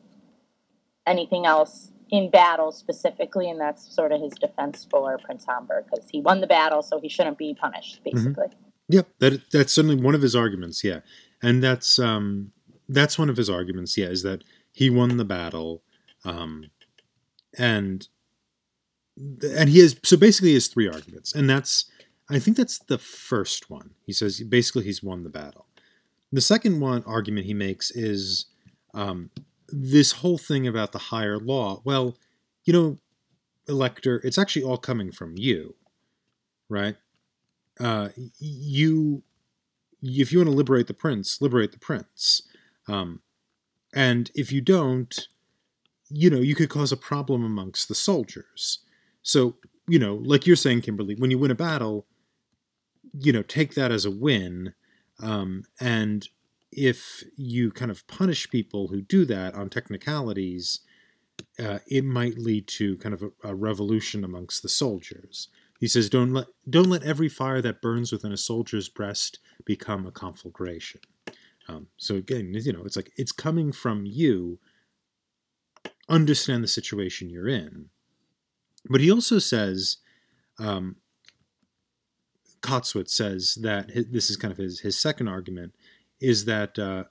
anything 1.06 1.46
else 1.46 1.92
in 2.10 2.30
battle 2.30 2.72
specifically, 2.72 3.50
and 3.50 3.60
that's 3.60 3.94
sort 3.94 4.12
of 4.12 4.22
his 4.22 4.34
defense 4.34 4.88
for 4.90 5.18
Prince 5.18 5.46
Homburg 5.46 5.86
because 5.90 6.08
he 6.10 6.22
won 6.22 6.42
the 6.42 6.48
battle, 6.48 6.82
so 6.82 7.00
he 7.00 7.10
shouldn't 7.10 7.38
be 7.38 7.54
punished, 7.54 8.02
Mm-hmm. 8.04 8.18
basically. 8.18 8.48
Yep, 8.90 9.08
that 9.20 9.52
that's 9.52 9.74
certainly 9.74 9.98
one 9.98 10.16
of 10.16 10.22
his 10.22 10.36
arguments. 10.36 10.84
Yeah, 10.84 11.02
and 11.42 11.62
that's 11.62 12.00
um, 12.00 12.52
that's 12.88 13.20
one 13.20 13.30
of 13.30 13.36
his 13.36 13.50
arguments. 13.50 13.98
Yeah, 13.98 14.08
is 14.08 14.24
that 14.24 14.44
he 14.72 14.90
won 14.90 15.18
the 15.18 15.26
battle, 15.26 15.84
um, 16.24 16.70
and 17.58 18.08
and 19.18 19.70
he 19.70 19.80
has 19.80 19.98
so 20.04 20.16
basically 20.16 20.50
he 20.50 20.54
has 20.54 20.68
three 20.68 20.88
arguments, 20.88 21.36
and 21.36 21.50
that's 21.50 21.92
I 22.30 22.40
think 22.40 22.56
that's 22.56 22.80
the 22.80 22.98
first 22.98 23.70
one. 23.70 23.92
He 24.06 24.14
says 24.14 24.40
basically 24.42 24.86
he's 24.86 25.04
won 25.04 25.24
the 25.24 25.30
battle. 25.30 25.66
The 26.32 26.42
second 26.42 26.80
one 26.80 27.04
argument 27.06 27.46
he 27.46 27.54
makes 27.54 27.92
is 27.92 28.46
um, 28.98 29.30
this 29.70 30.12
whole 30.12 30.40
thing 30.40 30.68
about 30.68 30.92
the 30.92 30.98
higher 30.98 31.38
law. 31.38 31.82
Well, 31.86 32.18
you 32.66 32.74
know, 32.74 32.98
elector, 33.70 34.20
it's 34.24 34.40
actually 34.40 34.64
all 34.64 34.78
coming 34.78 35.12
from 35.12 35.38
you, 35.38 35.76
right? 36.68 36.96
Uh, 37.80 38.10
you, 38.40 39.22
if 40.02 40.32
you 40.32 40.40
want 40.40 40.50
to 40.50 40.56
liberate 40.56 40.88
the 40.88 40.94
prince, 40.96 41.42
liberate 41.42 41.72
the 41.72 41.80
prince. 41.80 42.42
Um, 42.88 43.22
and 43.94 44.32
if 44.34 44.52
you 44.52 44.62
don't, 44.62 45.28
you 46.10 46.30
know, 46.30 46.40
you 46.40 46.56
could 46.56 46.70
cause 46.70 46.92
a 46.92 46.98
problem 46.98 47.46
amongst 47.46 47.88
the 47.88 47.96
soldiers. 47.96 48.80
So, 49.22 49.58
you 49.88 50.00
know, 50.00 50.16
like 50.16 50.48
you're 50.48 50.56
saying, 50.56 50.82
Kimberly, 50.82 51.16
when 51.16 51.30
you 51.30 51.38
win 51.38 51.52
a 51.52 51.56
battle, 51.56 52.08
you 53.14 53.32
know, 53.32 53.44
take 53.44 53.76
that 53.76 53.92
as 53.92 54.06
a 54.06 54.12
win. 54.12 54.74
Um, 55.20 55.66
and 55.80 56.28
if 56.72 57.24
you 57.36 57.72
kind 57.72 57.92
of 57.92 58.08
punish 58.08 58.50
people 58.50 58.88
who 58.88 59.02
do 59.02 59.26
that 59.26 59.56
on 59.56 59.70
technicalities, 59.70 60.82
uh, 61.60 61.80
it 61.88 62.04
might 62.04 62.38
lead 62.38 62.68
to 62.68 62.98
kind 62.98 63.14
of 63.14 63.24
a, 63.24 63.50
a, 63.50 63.56
revolution 63.56 64.24
amongst 64.24 64.64
the 64.64 64.70
soldiers. 64.70 65.50
He 65.80 65.88
says, 65.88 66.10
"Don't 66.10 66.34
let 66.34 66.48
don't 66.70 66.90
let 66.90 67.04
every 67.04 67.30
fire 67.30 67.62
that 67.62 67.82
burns 67.82 68.12
within 68.12 68.32
a 68.32 68.38
soldier's 68.38 68.90
breast 68.90 69.40
become 69.66 70.06
a 70.06 70.12
conflagration." 70.12 71.02
Um, 71.68 71.88
so 71.98 72.16
again, 72.16 72.54
you 72.54 72.74
know, 72.74 72.84
it's 72.86 72.96
like 72.96 73.12
it's 73.18 73.32
coming 73.32 73.72
from 73.72 74.06
you. 74.06 74.60
Understand 76.10 76.64
the 76.64 76.70
situation 76.70 77.30
you're 77.30 77.50
in, 77.50 77.90
but 78.90 79.02
he 79.02 79.12
also 79.12 79.40
says, 79.40 79.98
um, 80.58 80.96
Kottwitz 82.62 83.10
says 83.10 83.58
that 83.62 83.92
his, 83.92 84.06
this 84.08 84.30
is 84.30 84.38
kind 84.38 84.52
of 84.52 84.58
his 84.58 84.80
his 84.80 84.98
second 84.98 85.28
argument 85.28 85.74
is 86.20 86.46
that 86.46 86.78
uh, 86.80 87.06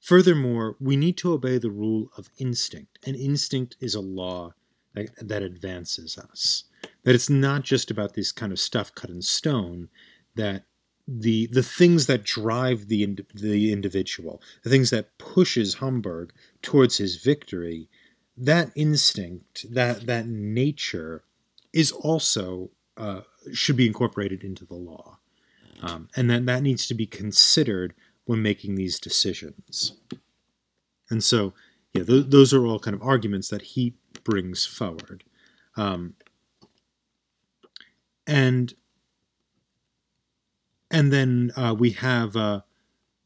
furthermore 0.00 0.76
we 0.80 0.96
need 0.96 1.16
to 1.18 1.32
obey 1.32 1.58
the 1.58 1.70
rule 1.70 2.10
of 2.16 2.30
instinct 2.38 2.98
and 3.06 3.16
instinct 3.16 3.76
is 3.80 3.94
a 3.94 4.00
law 4.00 4.54
that, 4.94 5.10
that 5.20 5.42
advances 5.42 6.16
us. 6.16 6.64
That 7.04 7.14
it's 7.14 7.30
not 7.30 7.62
just 7.62 7.90
about 7.90 8.14
this 8.14 8.32
kind 8.32 8.52
of 8.52 8.58
stuff 8.58 8.94
cut 8.94 9.10
in 9.10 9.22
stone 9.22 9.88
that 10.36 10.64
the 11.06 11.46
the 11.48 11.62
things 11.62 12.06
that 12.06 12.24
drive 12.24 12.88
the 12.88 13.02
ind- 13.02 13.26
the 13.34 13.72
individual, 13.72 14.40
the 14.62 14.70
things 14.70 14.90
that 14.90 15.18
pushes 15.18 15.74
Homburg 15.74 16.32
towards 16.62 16.96
his 16.96 17.16
victory, 17.16 17.88
that 18.36 18.70
instinct, 18.74 19.66
that 19.72 20.06
that 20.06 20.26
nature, 20.26 21.24
is 21.72 21.92
also 21.92 22.70
uh, 22.96 23.20
should 23.52 23.76
be 23.76 23.86
incorporated 23.86 24.42
into 24.42 24.64
the 24.64 24.74
law, 24.74 25.18
um, 25.82 26.08
and 26.16 26.30
then 26.30 26.46
that 26.46 26.62
needs 26.62 26.86
to 26.86 26.94
be 26.94 27.06
considered 27.06 27.94
when 28.24 28.42
making 28.42 28.74
these 28.74 28.98
decisions. 28.98 29.92
And 31.10 31.22
so, 31.22 31.52
yeah, 31.92 32.04
th- 32.04 32.26
those 32.28 32.52
are 32.54 32.66
all 32.66 32.78
kind 32.78 32.94
of 32.94 33.02
arguments 33.02 33.48
that 33.48 33.62
he 33.62 33.94
brings 34.24 34.64
forward, 34.64 35.24
um, 35.76 36.14
and 38.26 38.74
and 40.90 41.12
then 41.12 41.50
uh, 41.56 41.74
we 41.76 41.90
have, 41.90 42.36
uh, 42.36 42.60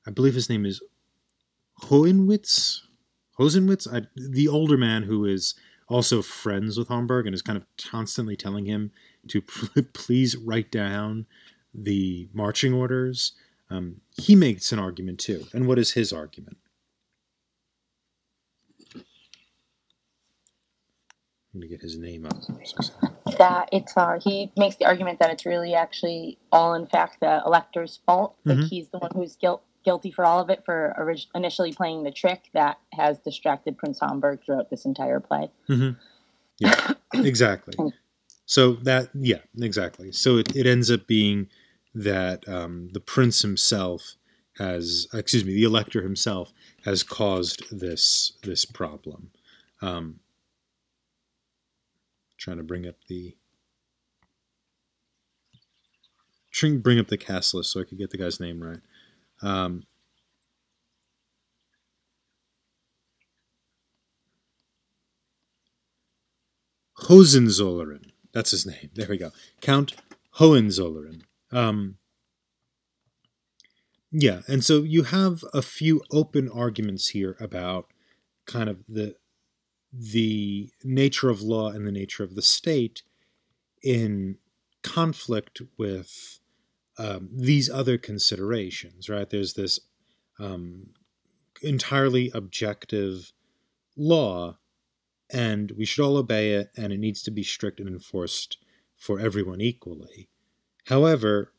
I 0.06 0.10
believe 0.10 0.34
his 0.34 0.48
name 0.48 0.64
is 0.64 0.82
Hohenwitz, 1.82 2.80
Hosenwitz, 3.38 3.86
I, 3.92 4.06
the 4.16 4.48
older 4.48 4.76
man 4.76 5.04
who 5.04 5.24
is 5.24 5.54
also 5.88 6.22
friends 6.22 6.76
with 6.76 6.88
Homburg 6.88 7.26
and 7.26 7.34
is 7.34 7.42
kind 7.42 7.56
of 7.56 7.64
constantly 7.76 8.36
telling 8.36 8.66
him 8.66 8.90
to 9.28 9.42
please 9.92 10.36
write 10.36 10.70
down 10.70 11.26
the 11.72 12.28
marching 12.32 12.72
orders. 12.72 13.32
Um, 13.70 14.00
he 14.16 14.34
makes 14.34 14.72
an 14.72 14.78
argument 14.78 15.18
too. 15.20 15.46
And 15.52 15.66
what 15.66 15.78
is 15.78 15.92
his 15.92 16.12
argument? 16.12 16.56
I'm 21.54 21.60
going 21.60 21.62
to 21.62 21.68
get 21.68 21.82
his 21.82 21.98
name 21.98 22.26
up. 22.26 22.34
That 23.38 23.68
it's 23.72 23.96
uh, 23.96 24.18
he 24.22 24.52
makes 24.56 24.76
the 24.76 24.86
argument 24.86 25.18
that 25.20 25.30
it's 25.30 25.44
really 25.46 25.74
actually 25.74 26.38
all 26.52 26.74
in 26.74 26.86
fact 26.86 27.20
the 27.20 27.42
elector's 27.44 28.00
fault. 28.06 28.36
Like 28.44 28.58
Mhm. 28.58 28.68
he's 28.68 28.88
the 28.88 28.98
one 28.98 29.10
who's 29.14 29.36
guilt, 29.36 29.62
guilty 29.84 30.10
for 30.10 30.24
all 30.24 30.40
of 30.40 30.50
it 30.50 30.64
for 30.64 30.94
orig- 30.98 31.26
initially 31.34 31.72
playing 31.72 32.04
the 32.04 32.10
trick 32.10 32.48
that 32.54 32.78
has 32.92 33.18
distracted 33.18 33.76
Prince 33.78 33.98
Homburg 34.00 34.40
throughout 34.44 34.70
this 34.70 34.84
entire 34.84 35.20
play. 35.20 35.50
hmm 35.66 35.90
Yeah, 36.58 36.92
exactly. 37.14 37.74
So 38.46 38.72
that, 38.84 39.10
yeah, 39.14 39.40
exactly. 39.60 40.10
So 40.12 40.38
it, 40.38 40.54
it 40.56 40.66
ends 40.66 40.90
up 40.90 41.06
being 41.06 41.48
that 41.94 42.46
um, 42.48 42.90
the 42.92 43.00
prince 43.00 43.42
himself 43.42 44.14
has, 44.58 45.06
excuse 45.14 45.44
me, 45.44 45.54
the 45.54 45.64
elector 45.64 46.02
himself 46.02 46.52
has 46.84 47.02
caused 47.02 47.62
this 47.70 48.32
this 48.42 48.64
problem. 48.64 49.30
Um, 49.80 50.20
trying 52.36 52.56
to 52.56 52.62
bring 52.62 52.86
up 52.86 52.96
the 53.08 53.36
trying 56.50 56.74
to 56.74 56.78
bring 56.80 56.98
up 56.98 57.08
the 57.08 57.16
cast 57.16 57.54
list 57.54 57.72
so 57.72 57.80
I 57.80 57.84
could 57.84 57.98
get 57.98 58.10
the 58.10 58.18
guy's 58.18 58.40
name 58.40 58.62
right. 58.62 58.80
Um, 59.42 59.84
Hohenzollern. 66.94 68.12
That's 68.32 68.50
his 68.50 68.66
name. 68.66 68.90
There 68.94 69.06
we 69.08 69.18
go. 69.18 69.30
Count 69.60 69.94
Hohenzollern. 70.32 71.22
Um, 71.50 71.96
yeah, 74.10 74.40
and 74.48 74.64
so 74.64 74.82
you 74.82 75.04
have 75.04 75.44
a 75.52 75.62
few 75.62 76.02
open 76.10 76.48
arguments 76.48 77.08
here 77.08 77.36
about 77.40 77.92
kind 78.46 78.68
of 78.68 78.78
the 78.88 79.16
the 79.92 80.70
nature 80.84 81.30
of 81.30 81.40
law 81.40 81.70
and 81.70 81.86
the 81.86 81.92
nature 81.92 82.22
of 82.22 82.34
the 82.34 82.42
state 82.42 83.02
in 83.82 84.36
conflict 84.82 85.62
with 85.78 86.40
um, 86.98 87.28
these 87.32 87.70
other 87.70 87.96
considerations, 87.96 89.08
right? 89.08 89.28
There's 89.28 89.54
this 89.54 89.80
um, 90.38 90.88
entirely 91.62 92.30
objective 92.34 93.32
law, 93.96 94.58
and 95.30 95.72
we 95.72 95.84
should 95.84 96.04
all 96.04 96.16
obey 96.16 96.52
it, 96.52 96.70
and 96.76 96.92
it 96.92 96.98
needs 96.98 97.22
to 97.22 97.30
be 97.30 97.42
strict 97.42 97.80
and 97.80 97.88
enforced 97.88 98.58
for 98.96 99.20
everyone 99.20 99.60
equally. 99.60 100.28
However, 100.88 101.52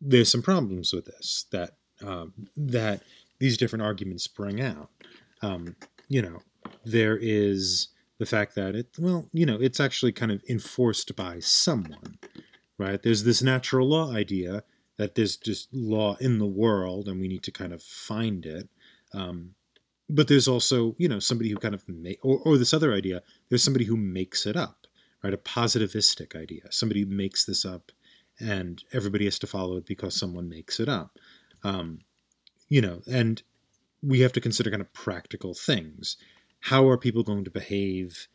there's 0.00 0.30
some 0.30 0.42
problems 0.42 0.92
with 0.92 1.04
this 1.04 1.46
that 1.50 1.76
um, 2.02 2.32
that 2.56 3.02
these 3.38 3.58
different 3.58 3.82
arguments 3.82 4.26
bring 4.26 4.60
out. 4.60 4.90
Um, 5.42 5.76
you 6.08 6.22
know, 6.22 6.40
there 6.84 7.18
is 7.20 7.88
the 8.18 8.26
fact 8.26 8.54
that 8.54 8.74
it 8.74 8.88
well, 8.98 9.28
you 9.32 9.44
know, 9.44 9.58
it's 9.60 9.80
actually 9.80 10.12
kind 10.12 10.32
of 10.32 10.42
enforced 10.48 11.14
by 11.16 11.40
someone, 11.40 12.18
right? 12.78 13.02
There's 13.02 13.24
this 13.24 13.42
natural 13.42 13.88
law 13.88 14.12
idea 14.12 14.64
that 14.96 15.14
there's 15.14 15.36
just 15.36 15.68
law 15.72 16.16
in 16.20 16.38
the 16.38 16.46
world, 16.46 17.08
and 17.08 17.20
we 17.20 17.28
need 17.28 17.42
to 17.42 17.52
kind 17.52 17.72
of 17.72 17.82
find 17.82 18.46
it. 18.46 18.68
Um, 19.12 19.54
but 20.08 20.28
there's 20.28 20.48
also, 20.48 20.94
you 20.98 21.08
know, 21.08 21.18
somebody 21.18 21.50
who 21.50 21.56
kind 21.56 21.74
of 21.74 21.88
make, 21.88 22.18
or, 22.22 22.38
or 22.40 22.58
this 22.58 22.74
other 22.74 22.92
idea. 22.92 23.22
There's 23.48 23.62
somebody 23.62 23.84
who 23.84 23.96
makes 23.96 24.44
it 24.44 24.56
up, 24.56 24.86
right? 25.22 25.32
A 25.32 25.38
positivistic 25.38 26.34
idea. 26.36 26.62
Somebody 26.70 27.04
makes 27.04 27.44
this 27.44 27.64
up, 27.64 27.92
and 28.40 28.82
everybody 28.92 29.24
has 29.26 29.38
to 29.40 29.46
follow 29.46 29.76
it 29.76 29.86
because 29.86 30.14
someone 30.14 30.48
makes 30.48 30.80
it 30.80 30.88
up. 30.88 31.18
Um, 31.62 32.00
you 32.68 32.80
know, 32.80 33.02
and 33.10 33.42
we 34.02 34.20
have 34.20 34.32
to 34.32 34.40
consider 34.40 34.70
kind 34.70 34.80
of 34.80 34.92
practical 34.92 35.54
things. 35.54 36.16
How 36.60 36.88
are 36.88 36.98
people 36.98 37.22
going 37.22 37.44
to 37.44 37.50
behave 37.50 38.28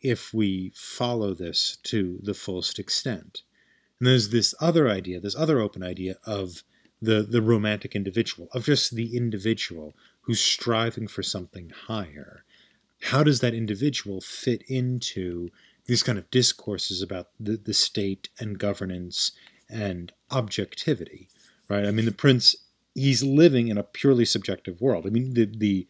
if 0.00 0.32
we 0.32 0.72
follow 0.74 1.34
this 1.34 1.78
to 1.84 2.18
the 2.22 2.34
fullest 2.34 2.78
extent? 2.78 3.42
And 3.98 4.06
there's 4.06 4.30
this 4.30 4.54
other 4.60 4.88
idea, 4.88 5.20
this 5.20 5.36
other 5.36 5.60
open 5.60 5.82
idea 5.82 6.16
of 6.24 6.62
the 7.02 7.22
the 7.22 7.42
romantic 7.42 7.94
individual, 7.94 8.48
of 8.52 8.64
just 8.64 8.94
the 8.94 9.16
individual 9.16 9.94
who's 10.22 10.40
striving 10.40 11.08
for 11.08 11.22
something 11.22 11.70
higher. 11.86 12.44
How 13.02 13.22
does 13.22 13.40
that 13.40 13.54
individual 13.54 14.20
fit 14.20 14.62
into 14.68 15.48
these 15.86 16.02
kind 16.02 16.18
of 16.18 16.30
discourses 16.30 17.02
about 17.02 17.28
the, 17.38 17.56
the 17.56 17.74
state 17.74 18.28
and 18.38 18.58
governance 18.58 19.32
and 19.68 20.12
objectivity? 20.30 21.28
Right? 21.68 21.86
I 21.86 21.90
mean, 21.90 22.06
the 22.06 22.12
prince 22.12 22.56
he's 22.94 23.22
living 23.22 23.68
in 23.68 23.78
a 23.78 23.82
purely 23.82 24.24
subjective 24.24 24.80
world. 24.80 25.06
I 25.06 25.10
mean, 25.10 25.34
the 25.34 25.46
the 25.46 25.86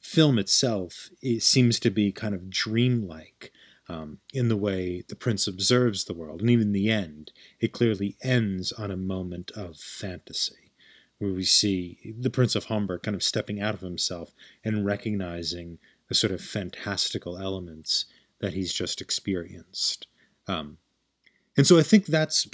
film 0.00 0.38
itself 0.38 1.10
it 1.20 1.42
seems 1.42 1.78
to 1.80 1.90
be 1.90 2.12
kind 2.12 2.34
of 2.34 2.48
dreamlike 2.48 3.52
um, 3.88 4.18
in 4.32 4.48
the 4.48 4.56
way 4.56 5.02
the 5.08 5.16
prince 5.16 5.46
observes 5.46 6.04
the 6.04 6.14
world, 6.14 6.40
and 6.40 6.50
even 6.50 6.72
the 6.72 6.90
end, 6.90 7.32
it 7.60 7.72
clearly 7.72 8.16
ends 8.22 8.70
on 8.72 8.90
a 8.90 8.96
moment 8.96 9.50
of 9.52 9.78
fantasy, 9.78 10.72
where 11.18 11.32
we 11.32 11.44
see 11.44 12.14
the 12.18 12.30
Prince 12.30 12.54
of 12.54 12.64
Homburg 12.64 13.02
kind 13.02 13.14
of 13.14 13.22
stepping 13.22 13.60
out 13.60 13.74
of 13.74 13.80
himself 13.80 14.34
and 14.62 14.84
recognizing 14.84 15.78
the 16.08 16.14
sort 16.14 16.32
of 16.32 16.42
fantastical 16.42 17.38
elements 17.38 18.04
that 18.40 18.54
he's 18.54 18.72
just 18.72 19.00
experienced. 19.00 20.06
Um, 20.46 20.78
and 21.56 21.66
so 21.66 21.78
I 21.78 21.82
think 21.82 22.06
that's 22.06 22.48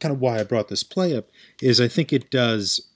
kind 0.00 0.12
of 0.12 0.20
why 0.20 0.40
I 0.40 0.42
brought 0.42 0.68
this 0.68 0.82
play 0.82 1.16
up, 1.16 1.28
is 1.62 1.80
I 1.80 1.88
think 1.88 2.12
it 2.12 2.30
does 2.30 2.88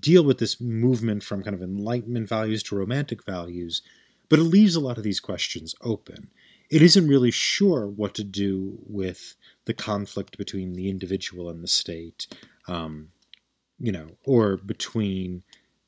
deal 0.00 0.24
with 0.24 0.38
this 0.38 0.60
movement 0.60 1.22
from 1.22 1.42
kind 1.42 1.54
of 1.54 1.62
enlightenment 1.62 2.28
values 2.28 2.62
to 2.64 2.76
romantic 2.76 3.24
values, 3.24 3.82
but 4.28 4.38
it 4.38 4.44
leaves 4.44 4.74
a 4.74 4.80
lot 4.80 4.98
of 4.98 5.04
these 5.04 5.20
questions 5.20 5.74
open. 5.82 6.30
It 6.70 6.82
isn't 6.82 7.08
really 7.08 7.30
sure 7.30 7.86
what 7.86 8.14
to 8.14 8.24
do 8.24 8.78
with 8.86 9.36
the 9.66 9.74
conflict 9.74 10.38
between 10.38 10.72
the 10.72 10.88
individual 10.88 11.48
and 11.48 11.62
the 11.62 11.68
state, 11.68 12.26
um, 12.66 13.08
you 13.78 13.92
know, 13.92 14.08
or 14.24 14.56
between 14.56 15.42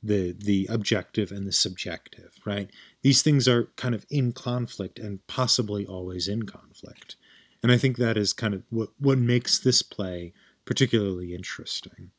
the 0.07 0.33
the 0.33 0.67
objective 0.71 1.31
and 1.31 1.47
the 1.47 1.53
subjective, 1.53 2.33
right? 2.45 2.71
These 3.03 3.23
things 3.23 3.47
are 3.49 3.69
kind 3.77 3.95
of 3.95 4.07
in 4.11 4.33
conflict 4.33 4.99
and 4.99 5.25
possibly 5.27 5.87
always 5.87 6.29
in 6.29 6.45
conflict. 6.45 7.17
And 7.63 7.73
I 7.73 7.79
think 7.79 7.97
that 7.97 8.17
is 8.17 8.33
kind 8.33 8.55
of 8.55 8.63
what, 8.71 8.91
what 8.99 9.19
makes 9.19 9.59
this 9.59 9.83
play 9.83 10.33
particularly 10.65 11.35
interesting. 11.35 12.11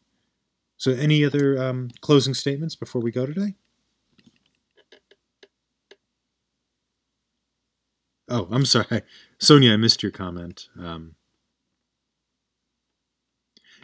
So, 0.77 0.91
any 0.91 1.23
other 1.25 1.61
um, 1.61 1.89
closing 2.01 2.33
statements 2.33 2.75
before 2.75 3.01
we 3.01 3.11
go 3.11 3.25
today? 3.25 3.55
Oh, 8.29 8.47
I'm 8.51 8.65
sorry, 8.65 9.01
Sonia. 9.39 9.73
I 9.73 9.77
missed 9.77 10.03
your 10.03 10.11
comment. 10.11 10.67
Um, 10.79 11.15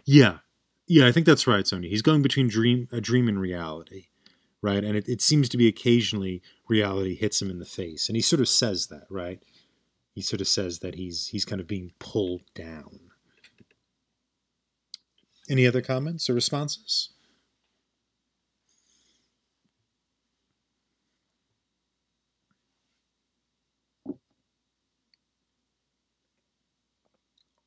yeah, 0.05 0.39
yeah, 0.87 1.07
I 1.07 1.11
think 1.11 1.25
that's 1.25 1.47
right, 1.47 1.65
Sonia. 1.65 1.89
He's 1.89 2.01
going 2.01 2.21
between 2.21 2.47
dream, 2.47 2.87
a 2.91 3.01
dream 3.01 3.27
and 3.27 3.39
reality, 3.39 4.07
right? 4.61 4.83
And 4.83 4.97
it, 4.97 5.07
it 5.07 5.21
seems 5.21 5.49
to 5.49 5.57
be 5.57 5.67
occasionally 5.67 6.41
reality 6.67 7.15
hits 7.15 7.41
him 7.41 7.49
in 7.49 7.59
the 7.59 7.65
face, 7.65 8.09
and 8.09 8.15
he 8.15 8.21
sort 8.21 8.41
of 8.41 8.49
says 8.49 8.87
that, 8.87 9.05
right? 9.09 9.41
He 10.13 10.21
sort 10.21 10.41
of 10.41 10.47
says 10.47 10.79
that 10.79 10.95
he's 10.95 11.27
he's 11.27 11.45
kind 11.45 11.61
of 11.61 11.67
being 11.67 11.91
pulled 11.99 12.43
down. 12.53 12.99
Any 15.49 15.67
other 15.67 15.81
comments 15.81 16.29
or 16.29 16.33
responses? 16.33 17.09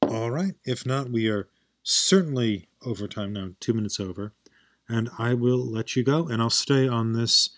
All 0.03 0.31
right. 0.31 0.55
If 0.64 0.87
not, 0.87 1.11
we 1.11 1.29
are 1.29 1.49
certainly 1.87 2.68
over 2.84 3.07
time 3.07 3.32
now, 3.32 3.51
two 3.61 3.72
minutes 3.72 4.01
over, 4.01 4.32
and 4.89 5.09
I 5.18 5.34
will 5.34 5.64
let 5.64 5.97
you 5.97 6.03
go, 6.03 6.26
and 6.28 6.43
I'll 6.43 6.51
stay 6.51 6.87
on 6.89 7.12
this 7.12 7.51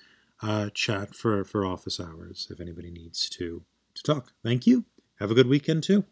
uh, 0.42 0.70
chat 0.72 1.14
for 1.14 1.44
for 1.44 1.64
office 1.66 1.98
hours 1.98 2.46
if 2.50 2.60
anybody 2.60 2.90
needs 2.90 3.28
to 3.30 3.64
to 3.94 4.02
talk. 4.02 4.32
Thank 4.44 4.66
you. 4.66 4.84
Have 5.18 5.30
a 5.30 5.34
good 5.34 5.48
weekend 5.48 5.82
too. 5.82 6.04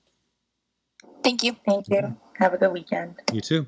Thank 1.22 1.42
you. 1.44 1.56
Thank 1.66 1.88
you. 1.88 2.16
Have 2.38 2.54
a 2.54 2.58
good 2.58 2.72
weekend. 2.72 3.20
You 3.32 3.40
too. 3.40 3.66